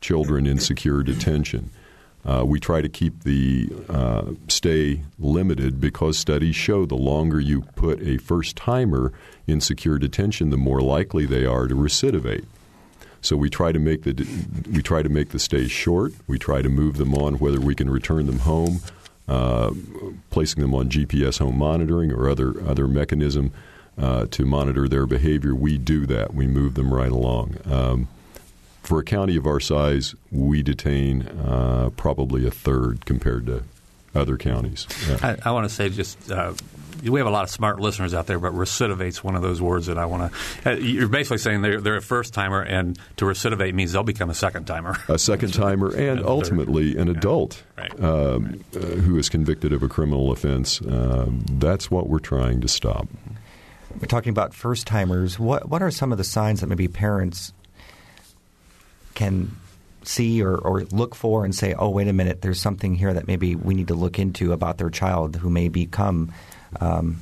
[0.00, 1.70] children in secure detention.
[2.24, 7.62] Uh, we try to keep the uh, stay limited because studies show the longer you
[7.76, 9.12] put a first timer
[9.46, 12.44] in secure detention, the more likely they are to recidivate.
[13.22, 14.26] So we try to make the
[14.72, 16.12] we try to make the stay short.
[16.26, 18.80] We try to move them on whether we can return them home,
[19.28, 19.72] uh,
[20.30, 23.52] placing them on GPS home monitoring or other other mechanism
[23.98, 25.54] uh, to monitor their behavior.
[25.54, 26.34] We do that.
[26.34, 27.56] We move them right along.
[27.66, 28.08] Um,
[28.90, 33.62] for a county of our size, we detain uh, probably a third compared to
[34.16, 34.88] other counties.
[35.22, 36.28] I, I, want to say just.
[36.28, 36.54] Uh,
[37.04, 39.86] we have a lot of smart listeners out there, but recidivate's one of those words
[39.86, 40.70] that I want to.
[40.70, 44.28] Uh, you're basically saying they're, they're a first timer, and to recidivate means they'll become
[44.28, 44.96] a second timer.
[45.06, 47.92] A second timer, and ultimately an adult right.
[48.02, 48.82] Um, right.
[48.82, 50.80] Uh, who is convicted of a criminal offense.
[50.80, 53.06] Um, that's what we're trying to stop.
[54.00, 55.38] We're talking about first timers.
[55.38, 57.52] What what are some of the signs that maybe parents
[59.20, 59.54] can
[60.02, 63.26] see or, or look for and say, oh, wait a minute, there's something here that
[63.26, 66.32] maybe we need to look into about their child who may become
[66.80, 67.20] um,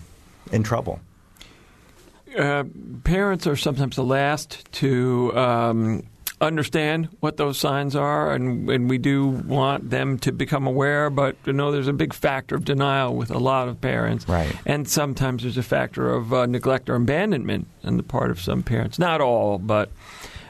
[0.53, 1.01] in trouble?
[2.37, 2.63] Uh,
[3.03, 6.05] parents are sometimes the last to um,
[6.41, 11.11] understand what those signs are, and, and, we do want them to become aware.
[11.11, 14.55] But you know, there's a big factor of denial with a lot of parents, right?
[14.67, 18.63] And sometimes there's a factor of uh, neglect or abandonment on the part of some
[18.63, 18.99] parents.
[18.99, 19.91] Not all, but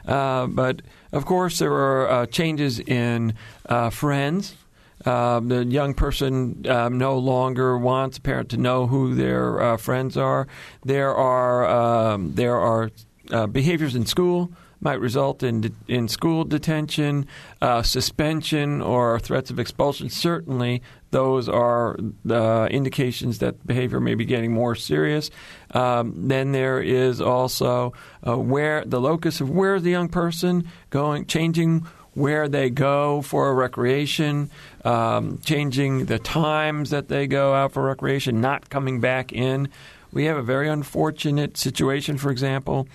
[0.05, 0.83] uh, but
[1.13, 3.35] of course, there are uh, changes in
[3.67, 4.57] uh, friends.
[5.05, 9.77] Um, the young person um, no longer wants a parent to know who their uh,
[9.77, 10.49] friends are.
[10.85, 12.91] There are um, there are
[13.31, 17.27] uh, behaviors in school might result in de- in school detention,
[17.61, 20.09] uh, suspension, or threats of expulsion.
[20.09, 25.31] Certainly, those are the indications that behavior may be getting more serious.
[25.73, 27.95] Um, then there is also
[28.27, 33.55] uh, where the locus of where the young person going, changing where they go for
[33.55, 34.51] recreation,
[34.85, 39.69] um, changing the times that they go out for recreation, not coming back in.
[40.13, 42.89] We have a very unfortunate situation, for example,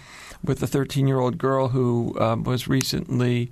[0.43, 3.51] with a 13 year old girl who um, was recently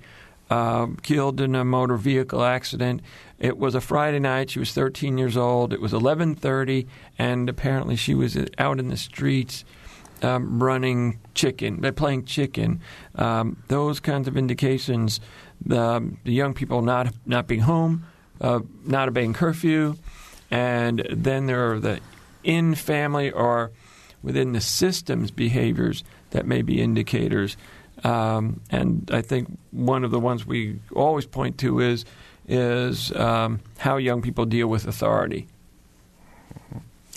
[0.50, 3.00] uh, killed in a motor vehicle accident.
[3.42, 4.50] It was a Friday night.
[4.50, 5.72] She was 13 years old.
[5.72, 6.86] It was 11:30,
[7.18, 9.64] and apparently she was out in the streets
[10.22, 12.80] um, running chicken, playing chicken.
[13.16, 15.20] Um, those kinds of indications.
[15.64, 18.06] The, the, young people not not being home,
[18.40, 19.96] uh, not obeying curfew,
[20.50, 22.00] and then there are the
[22.44, 23.72] in family or
[24.22, 27.56] within the system's behaviors that may be indicators.
[28.04, 32.04] Um, and I think one of the ones we always point to is
[32.48, 35.46] is um, how young people deal with authority.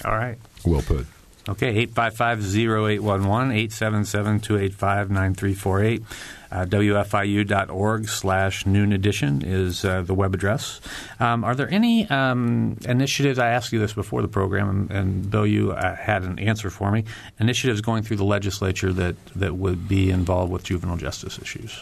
[0.03, 0.38] All right.
[0.65, 1.07] Well put.
[1.47, 6.03] Okay, 855-0811, 877-285-9348.
[6.51, 10.81] Uh, WFIU.org slash noon edition is uh, the web address.
[11.19, 13.38] Um, are there any um, initiatives?
[13.38, 16.71] I asked you this before the program, and, and Bill, you uh, had an answer
[16.71, 17.03] for me.
[17.39, 21.79] Initiatives going through the legislature that, that would be involved with juvenile justice issues?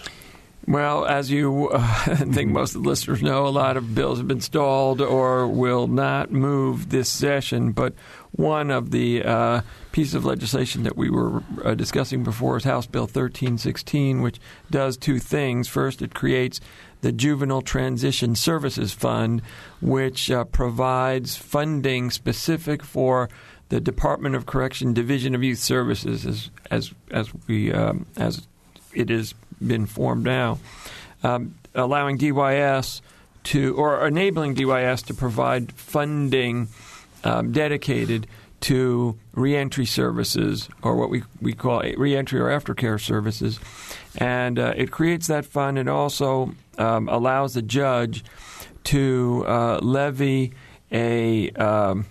[0.66, 4.28] Well, as you uh, think most of the listeners know, a lot of bills have
[4.28, 7.74] been stalled or will not move this session.
[7.74, 7.94] But
[8.32, 12.86] one of the uh, pieces of legislation that we were uh, discussing before is House
[12.86, 14.40] Bill 1316, which
[14.72, 15.68] does two things.
[15.68, 16.62] First, it creates
[17.02, 19.42] the Juvenile Transition Services Fund,
[19.82, 23.30] which uh, provides funding specific for
[23.68, 28.48] the Department of Correction Division of Youth Services, as as as we um, as
[28.94, 29.34] it has
[29.68, 30.60] been formed now,
[31.24, 33.02] um, allowing DYS
[33.44, 36.70] to or enabling DYS to provide funding
[37.24, 38.28] um, dedicated
[38.62, 43.60] to reentry services or what we, we call reentry or aftercare services.
[44.16, 48.24] And uh, it creates that fund and also um, allows the judge
[48.86, 50.54] to uh, levy
[50.94, 52.06] a, um,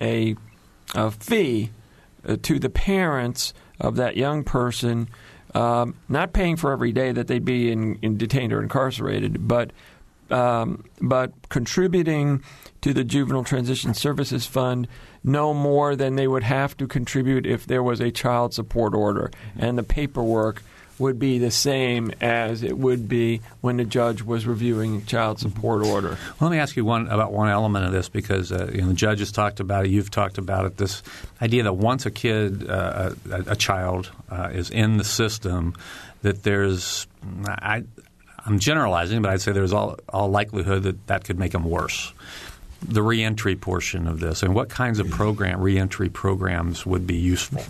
[0.00, 0.34] a,
[0.94, 1.70] a, fee
[2.26, 5.08] uh, to the parents of that young person
[5.54, 9.70] um, not paying for every day that they'd be in, in detained or incarcerated, but
[10.30, 12.42] um, but contributing
[12.80, 14.88] to the Juvenile Transition Services Fund
[15.22, 19.30] no more than they would have to contribute if there was a child support order,
[19.58, 20.62] and the paperwork
[20.98, 25.40] would be the same as it would be when the judge was reviewing a child
[25.40, 26.16] support order.
[26.40, 28.94] Let me ask you one about one element of this because uh, you know, the
[28.94, 30.76] judge has talked about it, you've talked about it.
[30.76, 31.02] This
[31.42, 35.74] idea that once a kid, uh, a, a, child, uh, is in the system,
[36.22, 37.06] that there's
[37.46, 37.84] I,
[38.46, 42.12] I'm generalizing, but I'd say there's all, all likelihood that that could make them worse
[42.86, 47.62] the reentry portion of this, and what kinds of program reentry programs would be useful?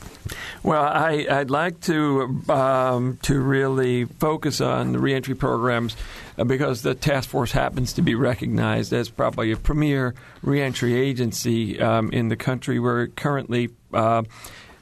[0.63, 5.97] Well, I, would like to um, to really focus on the reentry programs
[6.39, 11.81] uh, because the task force happens to be recognized as probably a premier reentry agency
[11.81, 12.79] um, in the country.
[12.79, 14.23] We're currently uh,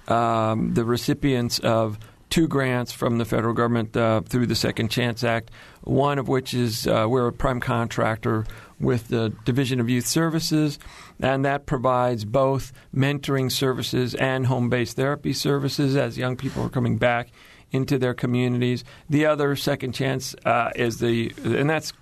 [0.08, 1.98] um, the recipients of
[2.32, 5.50] two grants from the federal government uh, through the Second Chance Act.
[5.82, 8.46] One of which is uh, we're a prime contractor
[8.82, 10.78] with the Division of Youth Services,
[11.20, 16.68] and that provides both mentoring services and home based therapy services as young people are
[16.68, 17.30] coming back
[17.70, 18.84] into their communities.
[19.08, 21.92] The other second chance uh, is the, and that's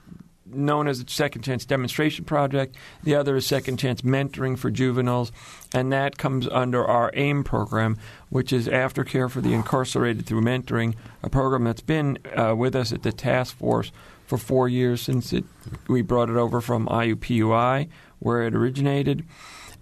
[0.52, 2.76] known as the Second Chance Demonstration Project.
[3.04, 5.30] The other is Second Chance Mentoring for Juveniles,
[5.72, 7.96] and that comes under our AIM program,
[8.30, 12.92] which is Aftercare for the Incarcerated Through Mentoring, a program that's been uh, with us
[12.92, 13.92] at the task force
[14.30, 15.44] for four years since it,
[15.88, 17.88] we brought it over from IUPUI,
[18.20, 19.26] where it originated.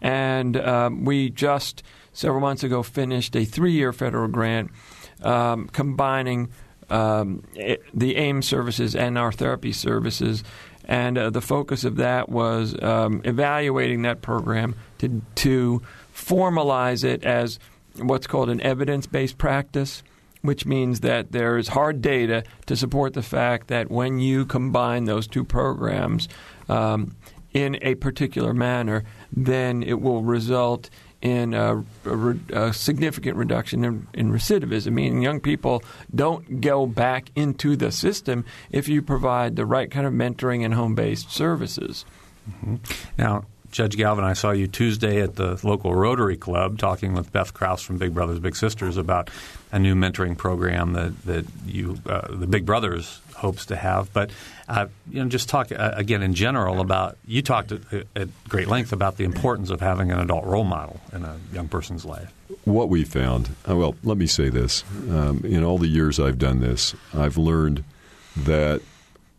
[0.00, 1.82] And um, we just
[2.14, 4.70] several months ago finished a three year federal grant
[5.22, 6.48] um, combining
[6.88, 10.42] um, it, the AIM services and our therapy services.
[10.86, 15.82] And uh, the focus of that was um, evaluating that program to, to
[16.14, 17.58] formalize it as
[17.96, 20.02] what's called an evidence based practice
[20.42, 25.04] which means that there is hard data to support the fact that when you combine
[25.04, 26.28] those two programs
[26.68, 27.14] um,
[27.52, 34.06] in a particular manner, then it will result in a, a, a significant reduction in,
[34.14, 35.82] in, recidivism, meaning young people
[36.14, 40.74] don't go back into the system if you provide the right kind of mentoring and
[40.74, 42.04] home based services.
[42.48, 42.76] Mm-hmm.
[43.18, 47.52] Now, Judge Galvin, I saw you Tuesday at the local Rotary Club talking with Beth
[47.52, 49.30] Kraus from Big Brothers Big Sisters about
[49.72, 54.12] a new mentoring program that that you uh, the Big Brothers hopes to have.
[54.12, 54.30] But
[54.68, 57.82] uh, you know, just talk uh, again in general about you talked at,
[58.14, 61.68] at, great length about the importance of having an adult role model in a young
[61.68, 62.32] person's life.
[62.64, 66.38] What we found, uh, well, let me say this: um, in all the years I've
[66.38, 67.84] done this, I've learned
[68.36, 68.82] that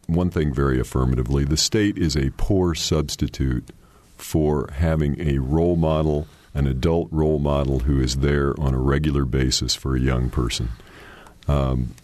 [0.08, 3.70] one thing very affirmatively: the state is a poor substitute
[4.18, 6.28] for having a role model,
[6.60, 10.70] an adult role model who is there on a regular basis for a young person.
[11.48, 11.96] Um,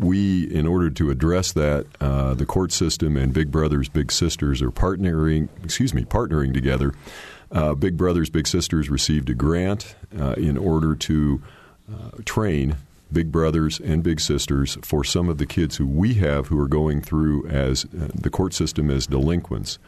[0.00, 4.60] we, in order to address that, uh, the court system and Big Brothers Big Sisters
[4.62, 5.48] are partnering.
[5.62, 6.94] Excuse me, partnering together.
[7.50, 11.42] Uh, Big Brothers Big Sisters received a grant uh, in order to
[11.90, 12.76] uh, train
[13.12, 16.68] Big Brothers and Big Sisters for some of the kids who we have who are
[16.68, 19.78] going through as uh, the court system as delinquents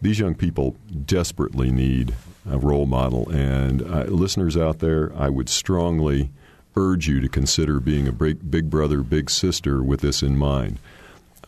[0.00, 2.14] these young people desperately need
[2.48, 3.28] a role model.
[3.30, 6.30] And uh, listeners out there, I would strongly
[6.76, 10.78] urge you to consider being a big, big brother, big sister with this in mind.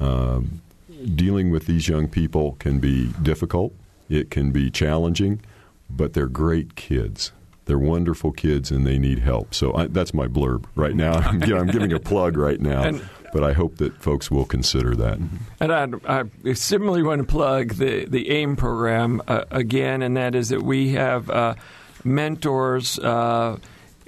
[0.01, 0.63] Um,
[1.15, 3.73] dealing with these young people can be difficult,
[4.09, 5.41] it can be challenging,
[5.91, 7.33] but they're great kids.
[7.67, 9.55] They're wonderful kids and they need help.
[9.55, 11.13] So I, that's my blurb right now.
[11.19, 12.83] I'm, I'm giving a plug right now.
[12.83, 15.19] And, but I hope that folks will consider that.
[15.61, 15.73] And
[16.07, 20.49] I, I similarly want to plug the, the AIM program uh, again, and that is
[20.51, 21.55] that we have uh,
[22.05, 23.59] mentors uh,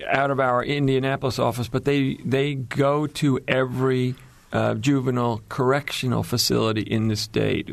[0.08, 4.14] out of our Indianapolis office, but they, they go to every
[4.52, 7.70] uh, juvenile correctional facility in the state.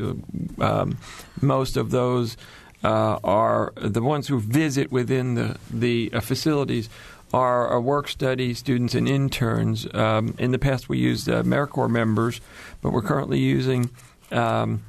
[0.60, 0.98] Um,
[1.40, 2.36] most of those
[2.84, 6.88] uh, are the ones who visit within the, the uh, facilities
[7.32, 9.86] are, are work study students and interns.
[9.94, 12.40] Um, in the past, we used uh, AmeriCorps members,
[12.82, 13.90] but we're currently using
[14.30, 14.82] um,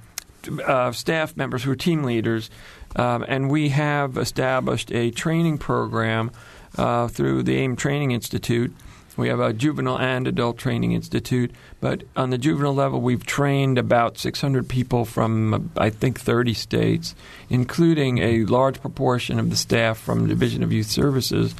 [0.66, 2.50] uh, staff members who are team leaders.
[2.96, 6.32] Um, and we have established a training program
[6.78, 8.74] uh, through the AIM Training Institute.
[9.20, 13.78] We have a juvenile and adult training institute, but on the juvenile level, we've trained
[13.78, 17.16] about 600 people from, I think, 30 states,
[17.50, 21.54] including a large proportion of the staff from the Division of Youth Services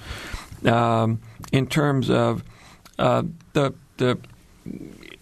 [0.66, 1.20] um,
[1.52, 2.44] in terms of
[2.98, 4.18] uh, the the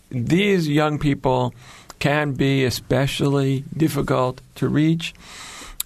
[0.10, 1.54] these young people
[2.00, 5.14] can be especially difficult to reach,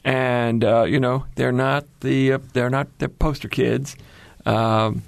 [0.03, 3.95] and uh, you know they're not the uh, they're not the poster kids,
[4.45, 5.01] um,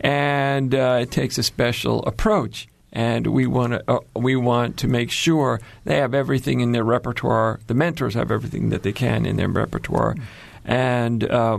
[0.00, 2.68] and uh, it takes a special approach.
[2.92, 6.84] and we want to uh, we want to make sure they have everything in their
[6.84, 7.60] repertoire.
[7.66, 10.16] The mentors have everything that they can in their repertoire,
[10.64, 11.58] and uh,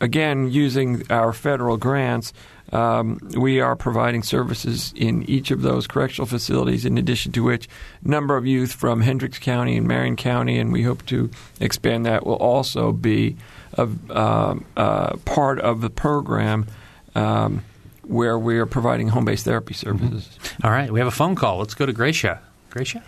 [0.00, 2.32] again, using our federal grants.
[2.70, 7.66] Um, we are providing services in each of those correctional facilities, in addition to which,
[8.04, 11.30] a number of youth from Hendricks County and Marion County, and we hope to
[11.60, 13.36] expand that, will also be
[13.74, 16.66] a, uh, uh, part of the program
[17.14, 17.64] um,
[18.02, 20.28] where we are providing home based therapy services.
[20.28, 20.66] Mm-hmm.
[20.66, 21.58] All right, we have a phone call.
[21.58, 22.40] Let's go to Gracia.
[22.70, 23.02] Gracia?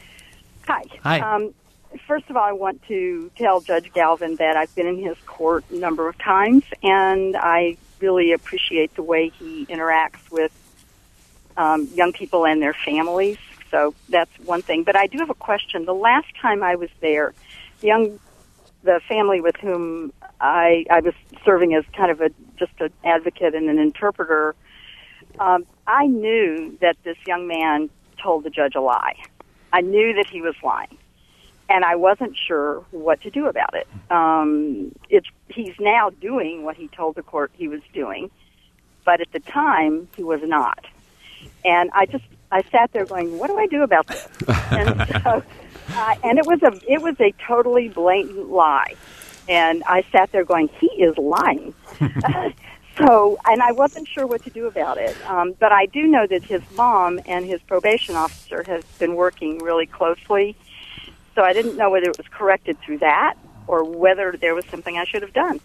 [0.67, 0.83] Hi.
[1.03, 1.21] Hi.
[1.21, 1.55] Um,
[2.07, 5.65] first of all, I want to tell Judge Galvin that I've been in his court
[5.71, 10.53] a number of times, and I really appreciate the way he interacts with
[11.57, 13.39] um, young people and their families.
[13.71, 14.85] So that's one thing.
[14.85, 15.85] But I do have a question.
[15.85, 17.35] The last time I was there,
[17.81, 18.19] the young,
[18.83, 21.15] the family with whom I I was
[21.45, 24.55] serving as kind of a just an advocate and an interpreter,
[25.39, 29.17] um, I knew that this young man told the judge a lie.
[29.73, 30.99] I knew that he was lying
[31.71, 33.87] and I wasn't sure what to do about it.
[34.11, 38.29] Um, it's he's now doing what he told the court he was doing,
[39.05, 40.85] but at the time he was not.
[41.65, 44.29] And I just I sat there going, "What do I do about this?"
[44.73, 45.43] and so,
[45.93, 48.95] uh, and it was a it was a totally blatant lie,
[49.49, 51.73] and I sat there going, "He is lying."
[52.99, 55.17] so, and I wasn't sure what to do about it.
[55.29, 59.59] Um, but I do know that his mom and his probation officer have been working
[59.59, 60.57] really closely
[61.35, 63.35] so I didn't know whether it was corrected through that
[63.67, 65.61] or whether there was something I should have done.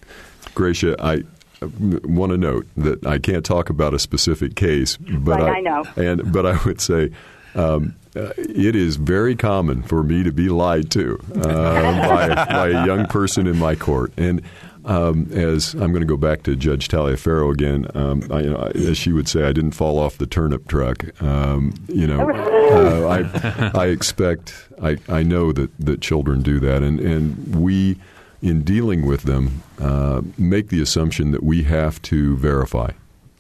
[0.53, 1.24] Gracia, I
[1.61, 5.61] want to note that I can't talk about a specific case, but right, I, I,
[5.61, 5.84] know.
[5.95, 7.11] And but I would say.
[7.55, 12.68] Um, uh, it is very common for me to be lied to uh, by, by,
[12.68, 14.41] a young person in my court, and
[14.86, 18.71] um, as I'm going to go back to Judge Taliaferro again, um, I, you know,
[18.75, 21.21] as she would say, I didn't fall off the turnip truck.
[21.21, 26.83] Um, you know, uh, I, I expect, I, I know that, that children do that,
[26.83, 27.97] and, and we,
[28.41, 32.91] in dealing with them, uh, make the assumption that we have to verify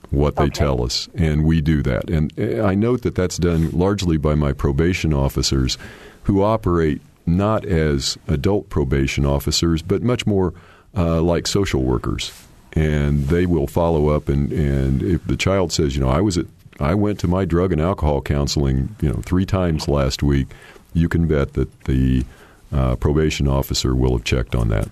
[0.09, 0.51] what they okay.
[0.51, 2.09] tell us, and we do that.
[2.09, 2.33] And
[2.63, 5.77] I note that that's done largely by my probation officers,
[6.23, 10.53] who operate not as adult probation officers, but much more
[10.95, 12.31] uh, like social workers,
[12.73, 14.29] and they will follow up.
[14.29, 16.45] And, and if the child says, you know, I was at,
[16.79, 20.47] I went to my drug and alcohol counseling, you know, three times last week,
[20.93, 22.25] you can bet that the
[22.73, 24.89] uh, probation officer will have checked on that.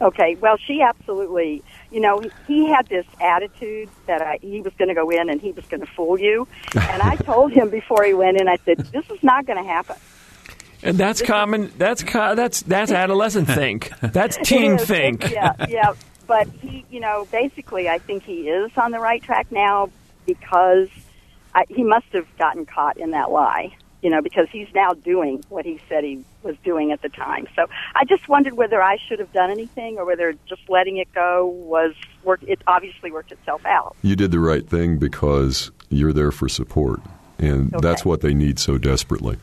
[0.00, 0.34] Okay.
[0.36, 1.62] Well, she absolutely.
[1.90, 5.40] You know, he had this attitude that I, he was going to go in and
[5.40, 6.46] he was going to fool you.
[6.74, 9.68] And I told him before he went in, I said, "This is not going to
[9.68, 9.96] happen."
[10.82, 11.72] And that's common.
[11.78, 13.90] That's co- that's that's adolescent think.
[14.00, 14.88] That's teen It is.
[14.88, 15.30] think.
[15.30, 15.92] Yeah, yeah.
[16.26, 19.90] But he, you know, basically, I think he is on the right track now
[20.26, 20.88] because
[21.54, 23.76] I, he must have gotten caught in that lie.
[24.02, 27.48] You know, because he's now doing what he said he was doing at the time.
[27.56, 31.12] So I just wondered whether I should have done anything or whether just letting it
[31.12, 32.40] go was work.
[32.46, 33.96] It obviously worked itself out.
[34.02, 37.00] You did the right thing because you're there for support,
[37.38, 37.80] and Okay.
[37.82, 39.38] that's what they need so desperately.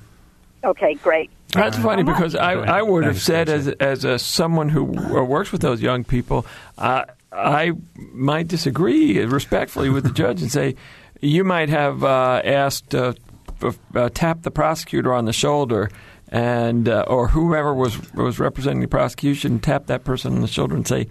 [0.64, 1.30] Okay, great.
[1.54, 2.16] That's funny much.
[2.16, 5.82] because I, I would have said as as a, someone who uh, works with those
[5.82, 6.46] young people,
[6.78, 10.76] uh, I might disagree respectfully with the judge and say
[11.22, 13.14] you might have uh, asked uh,
[13.62, 15.90] f- uh, tap the prosecutor on the shoulder
[16.30, 20.76] and uh, or whoever was was representing the prosecution tap that person on the shoulder
[20.76, 21.08] and say,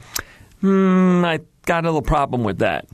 [0.61, 2.86] "Hmm, I got a little problem with that."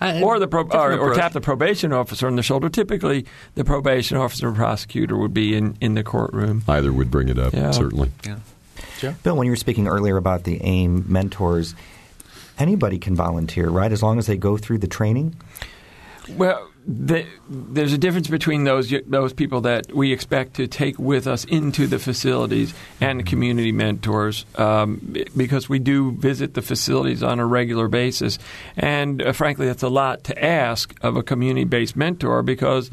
[0.00, 1.16] I- or the pro- or, or approach.
[1.16, 2.68] tap the probation officer on the shoulder.
[2.68, 6.62] Typically, the probation officer or prosecutor would be in, in the courtroom.
[6.68, 7.70] Either would bring it up, Yeah.
[7.70, 8.10] certainly.
[9.22, 11.74] Bill, when you were speaking earlier about the AIM mentors,
[12.58, 13.92] anybody can volunteer, right?
[13.92, 15.36] As long as they go through the training?
[16.36, 21.26] Well, the, there's a difference between those those people that we expect to take with
[21.26, 27.38] us into the facilities and community mentors, um, because we do visit the facilities on
[27.38, 28.38] a regular basis,
[28.76, 32.90] and uh, frankly, that's a lot to ask of a community-based mentor because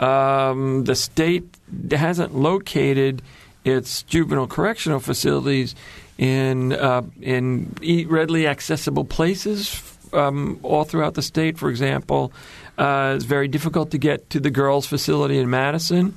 [0.00, 1.44] um, the state
[1.90, 3.20] hasn't located
[3.64, 5.74] its juvenile correctional facilities
[6.18, 7.74] in uh, in
[8.08, 9.82] readily accessible places
[10.12, 11.58] um, all throughout the state.
[11.58, 12.32] For example,
[12.78, 16.16] uh, it's very difficult to get to the girls' facility in Madison,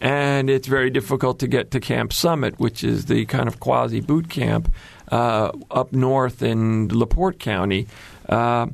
[0.00, 4.00] and it's very difficult to get to Camp Summit, which is the kind of quasi
[4.00, 4.72] boot camp
[5.10, 7.86] uh, up north in LaPorte County.
[8.28, 8.66] Uh,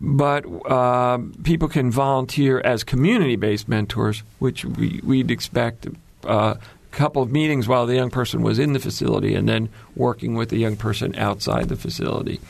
[0.00, 5.86] but uh, people can volunteer as community-based mentors, which we, we'd expect
[6.24, 6.54] uh,
[6.90, 10.48] couple of meetings while the young person was in the facility and then working with
[10.48, 12.40] the young person outside the facility.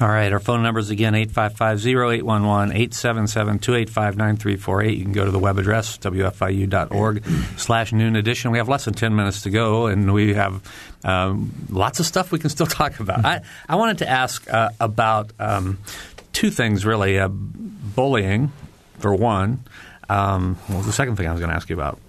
[0.00, 0.32] All right.
[0.32, 4.96] Our phone numbers again 855-0811, 877-285-9348.
[4.96, 7.24] You can go to the web address wfiu.org
[7.56, 8.50] slash noon edition.
[8.50, 10.62] We have less than 10 minutes to go, and we have
[11.04, 13.24] um, lots of stuff we can still talk about.
[13.24, 15.78] I, I wanted to ask uh, about um,
[16.32, 17.18] two things, really.
[17.18, 18.52] Uh, bullying,
[18.98, 19.64] for one.
[20.08, 22.00] Um, what was the second thing I was going to ask you about?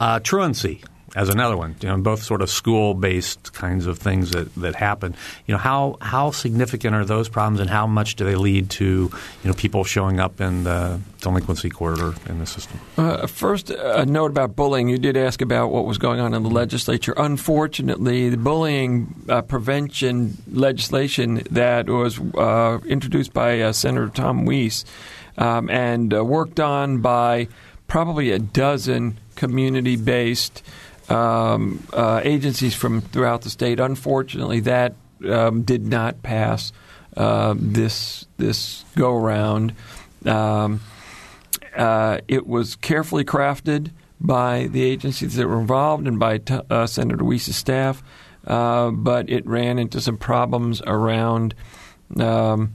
[0.00, 0.82] Uh, truancy
[1.14, 1.76] as another one.
[1.80, 5.14] You know, both sort of school-based kinds of things that, that happen.
[5.46, 8.84] You know, how how significant are those problems, and how much do they lead to
[8.84, 9.10] you
[9.44, 12.80] know people showing up in the delinquency corridor in the system?
[12.96, 14.88] Uh, first, a note about bullying.
[14.88, 17.14] You did ask about what was going on in the legislature.
[17.16, 24.84] Unfortunately, the bullying uh, prevention legislation that was uh, introduced by uh, Senator Tom Wyss
[25.38, 27.48] um, and uh, worked on by
[27.86, 30.62] probably a dozen community-based
[31.08, 33.80] um, uh, agencies from throughout the state.
[33.80, 34.94] Unfortunately, that
[35.28, 36.72] um, did not pass
[37.16, 39.74] uh, this this go around.
[40.24, 40.80] Um,
[41.76, 43.90] uh, it was carefully crafted
[44.20, 48.02] by the agencies that were involved and by t- uh, Senator Wyss's staff,
[48.46, 51.54] uh, but it ran into some problems around
[52.18, 52.74] um,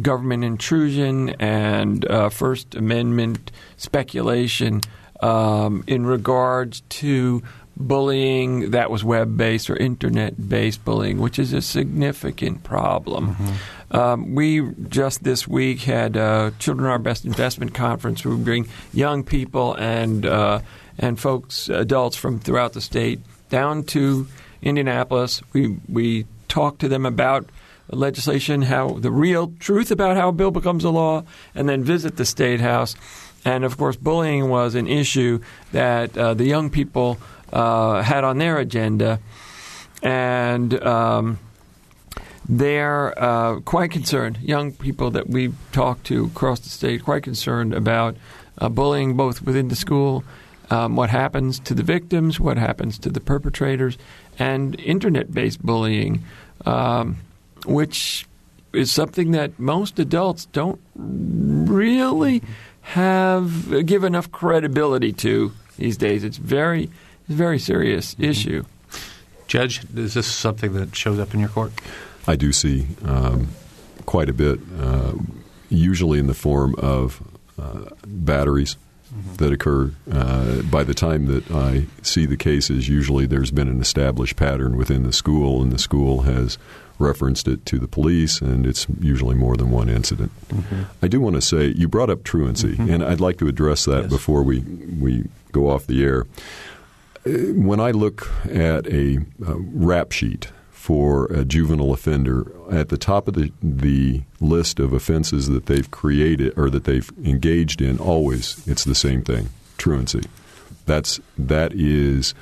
[0.00, 4.80] government intrusion and uh, First Amendment speculation
[5.20, 7.42] um, in regards to
[7.78, 13.34] bullying that was web based or internet based bullying, which is a significant problem.
[13.34, 13.96] Mm-hmm.
[13.96, 18.24] Um, we just this week had uh, Children Our Best Investment Conference.
[18.24, 20.60] We bring young people and uh,
[20.98, 24.26] and folks, adults from throughout the state down to
[24.60, 25.42] Indianapolis.
[25.52, 27.48] We we talk to them about
[27.90, 31.24] legislation, how the real truth about how a bill becomes a law,
[31.54, 32.94] and then visit the state house.
[33.44, 35.40] And of course, bullying was an issue
[35.72, 37.18] that uh, the young people
[37.52, 39.20] uh, had on their agenda,
[40.02, 41.38] and um,
[42.48, 44.38] they're uh, quite concerned.
[44.40, 48.16] Young people that we talked to across the state quite concerned about
[48.58, 50.24] uh, bullying, both within the school,
[50.70, 53.98] um, what happens to the victims, what happens to the perpetrators,
[54.38, 56.24] and internet-based bullying,
[56.66, 57.18] um,
[57.66, 58.26] which
[58.72, 62.42] is something that most adults don't really
[62.82, 66.24] have give enough credibility to these days.
[66.24, 66.90] It's very
[67.28, 68.24] a very serious mm-hmm.
[68.24, 68.64] issue.
[69.46, 71.72] Judge, is this something that shows up in your court?
[72.26, 73.48] I do see um,
[74.04, 75.14] quite a bit, uh,
[75.70, 77.22] usually in the form of
[77.58, 78.76] uh, batteries
[79.12, 79.34] mm-hmm.
[79.36, 79.92] that occur.
[80.12, 84.76] Uh, by the time that I see the cases, usually there's been an established pattern
[84.76, 86.58] within the school, and the school has
[86.98, 90.32] referenced it to the police, and it's usually more than one incident.
[90.48, 90.82] Mm-hmm.
[91.00, 92.90] I do want to say you brought up truancy, mm-hmm.
[92.90, 94.10] and I'd like to address that yes.
[94.10, 94.60] before we
[95.00, 96.26] we go off the air
[97.24, 103.28] when I look at a, a rap sheet for a juvenile offender, at the top
[103.28, 108.66] of the, the list of offenses that they've created or that they've engaged in, always
[108.66, 110.22] it's the same thing: truancy.
[110.86, 112.34] That's that is.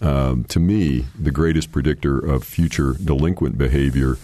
[0.00, 4.16] Um, to me, the greatest predictor of future delinquent behavior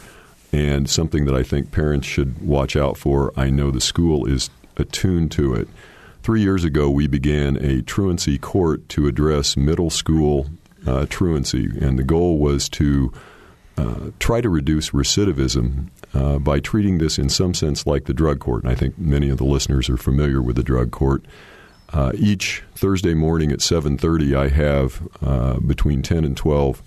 [0.51, 3.33] and something that I think parents should watch out for.
[3.37, 5.69] I know the school is attuned to it.
[6.29, 10.51] Three years ago, we began a truancy court to address middle school
[10.87, 13.11] uh, truancy, and the goal was to
[13.79, 18.41] uh, try to reduce recidivism uh, by treating this in some sense like the drug
[18.41, 18.65] court.
[18.65, 21.25] And I think many of the listeners are familiar with the drug court.
[21.95, 26.83] Uh, each Thursday morning at 7:30, I have uh, between 10 and 12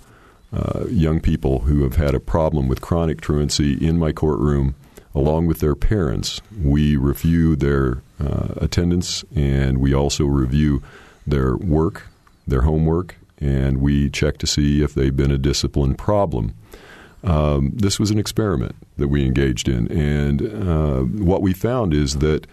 [0.54, 4.76] uh, young people who have had a problem with chronic truancy in my courtroom
[5.14, 10.82] along with their parents, we review their uh, attendance and we also review
[11.26, 12.08] their work,
[12.48, 16.54] their homework, and we check to see if they've been a discipline problem.
[17.24, 22.18] Um, this was an experiment that we engaged in, and uh, what we found is
[22.18, 22.48] that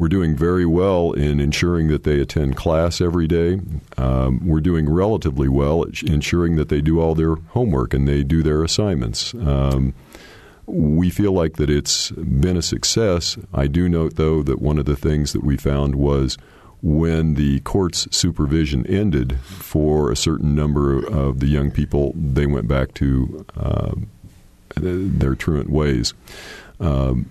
[0.00, 3.60] we're doing very well in ensuring that they attend class every day.
[3.98, 8.22] Um, we're doing relatively well at ensuring that they do all their homework and they
[8.22, 9.34] do their assignments.
[9.34, 9.92] Um,
[10.72, 13.36] we feel like that it's been a success.
[13.52, 16.38] I do note, though, that one of the things that we found was
[16.82, 22.68] when the court's supervision ended for a certain number of the young people, they went
[22.68, 23.92] back to uh,
[24.76, 26.14] their truant ways.
[26.78, 27.30] Um,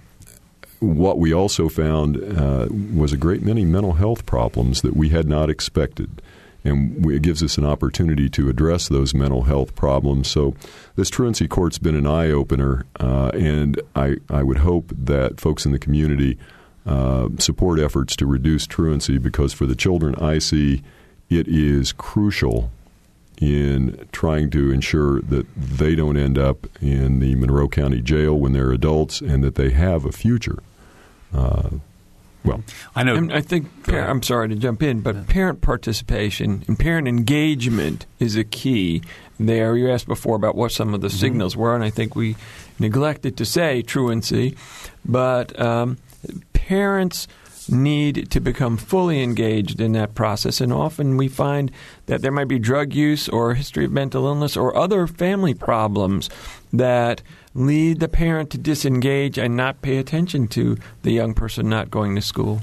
[0.80, 5.28] what we also found uh, was a great many mental health problems that we had
[5.28, 6.22] not expected
[6.64, 10.28] and it gives us an opportunity to address those mental health problems.
[10.28, 10.56] So,
[10.96, 15.66] this truancy court's been an eye opener, uh, and I, I would hope that folks
[15.66, 16.38] in the community
[16.86, 20.82] uh, support efforts to reduce truancy because for the children I see,
[21.30, 22.72] it is crucial
[23.40, 28.52] in trying to ensure that they don't end up in the Monroe County Jail when
[28.52, 30.62] they're adults and that they have a future.
[31.34, 31.70] Uh,
[32.44, 32.64] well,
[32.96, 33.16] I know.
[33.16, 38.06] And I think par- I'm sorry to jump in, but parent participation and parent engagement
[38.20, 39.02] is a key
[39.40, 39.76] there.
[39.76, 41.18] You asked before about what some of the Mm-hmm.
[41.18, 42.36] signals were, and I think we
[42.80, 44.56] neglected to say truancy,
[45.06, 45.98] but um,
[46.54, 47.28] parents
[47.72, 50.60] need to become fully engaged in that process.
[50.60, 51.72] And often we find
[52.08, 55.54] that there might be drug use or a history of mental illness or other family
[55.54, 56.30] problems
[56.74, 57.22] that
[57.54, 62.16] lead the parent to disengage and not pay attention to the young person not going
[62.16, 62.62] to school.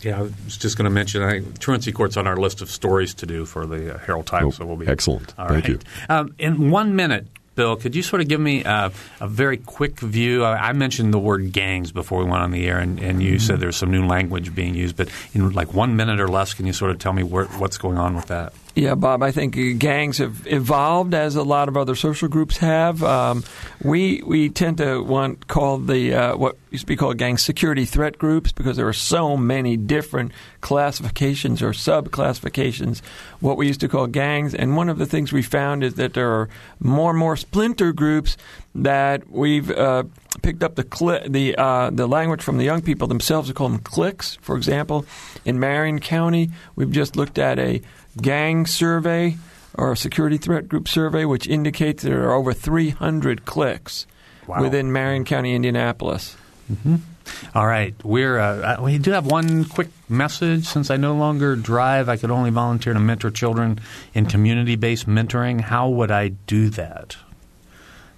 [0.00, 3.14] Yeah, I was just going to mention I, truancy court's on our list of stories
[3.14, 4.46] to do for the uh, Herald Times.
[4.46, 5.34] Oh, so we'll be excellent.
[5.38, 5.70] All Thank right.
[5.72, 5.78] you.
[6.08, 10.00] Um, in one minute, Bill, could you sort of give me uh, a very quick
[10.00, 10.44] view?
[10.44, 13.38] I, I mentioned the word gangs before we went on the air, and, and you
[13.38, 14.96] said there's some new language being used.
[14.96, 17.78] But in like one minute or less, can you sort of tell me where, what's
[17.78, 18.52] going on with that?
[18.76, 23.04] Yeah, Bob, I think gangs have evolved as a lot of other social groups have.
[23.04, 23.44] Um,
[23.84, 27.84] we we tend to want called the uh, what used to be called gang security
[27.84, 33.00] threat groups because there are so many different classifications or sub classifications.
[33.38, 36.14] What we used to call gangs, and one of the things we found is that
[36.14, 36.48] there are
[36.80, 38.36] more and more splinter groups
[38.74, 40.02] that we've uh,
[40.42, 43.46] picked up the cli- the uh, the language from the young people themselves.
[43.48, 44.34] We call them cliques.
[44.40, 45.06] For example,
[45.44, 47.80] in Marion County, we've just looked at a
[48.20, 49.36] gang survey
[49.76, 54.06] or a security threat group survey, which indicates there are over 300 cliques
[54.46, 54.60] Wow.
[54.62, 56.36] within Marion County, Indianapolis.
[57.54, 60.66] All right, we're uh, we do have one quick message.
[60.66, 63.80] Since I no longer drive, I could only volunteer to mentor children
[64.12, 65.62] in community-based mentoring.
[65.62, 67.16] How would I do that?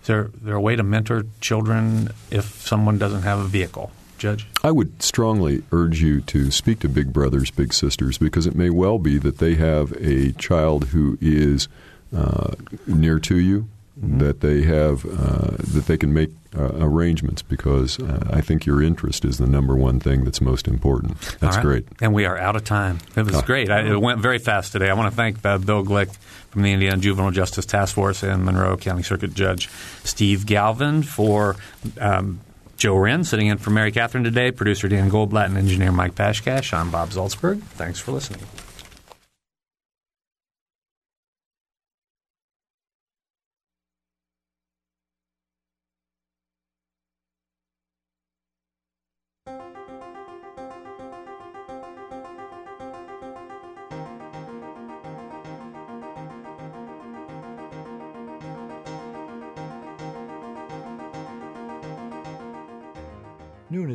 [0.03, 3.91] Is there, there a way to mentor children if someone doesn't have a vehicle?
[4.19, 4.47] Judge?
[4.65, 8.71] I would strongly urge you to speak to big brothers, big sisters, because it may
[8.71, 11.69] well be that they have a child who is
[12.17, 12.53] uh,
[12.87, 17.43] near to you, that they have uh, that they can make uh, arrangements.
[17.43, 21.19] Because uh, I think your interest is the number one thing that's most important.
[21.41, 21.63] That's right.
[21.65, 21.87] great.
[22.01, 22.99] And we are out of time.
[23.17, 23.43] It was Oh.
[23.43, 23.71] great.
[23.71, 24.91] I, it went very fast today.
[24.91, 26.15] I want to thank uh, Bill Glick
[26.51, 29.69] from the Indiana Juvenile Justice Task Force and Monroe County Circuit Judge
[30.05, 31.57] Steve Galvin for
[32.01, 32.41] um,
[32.77, 36.73] Joe Wren sitting in for Mary Catherine today, producer Dan Goldblatt, and engineer Mike Pashkash.
[36.73, 37.63] I'm Bob Zaltsberg.
[37.63, 38.47] Thanks for listening.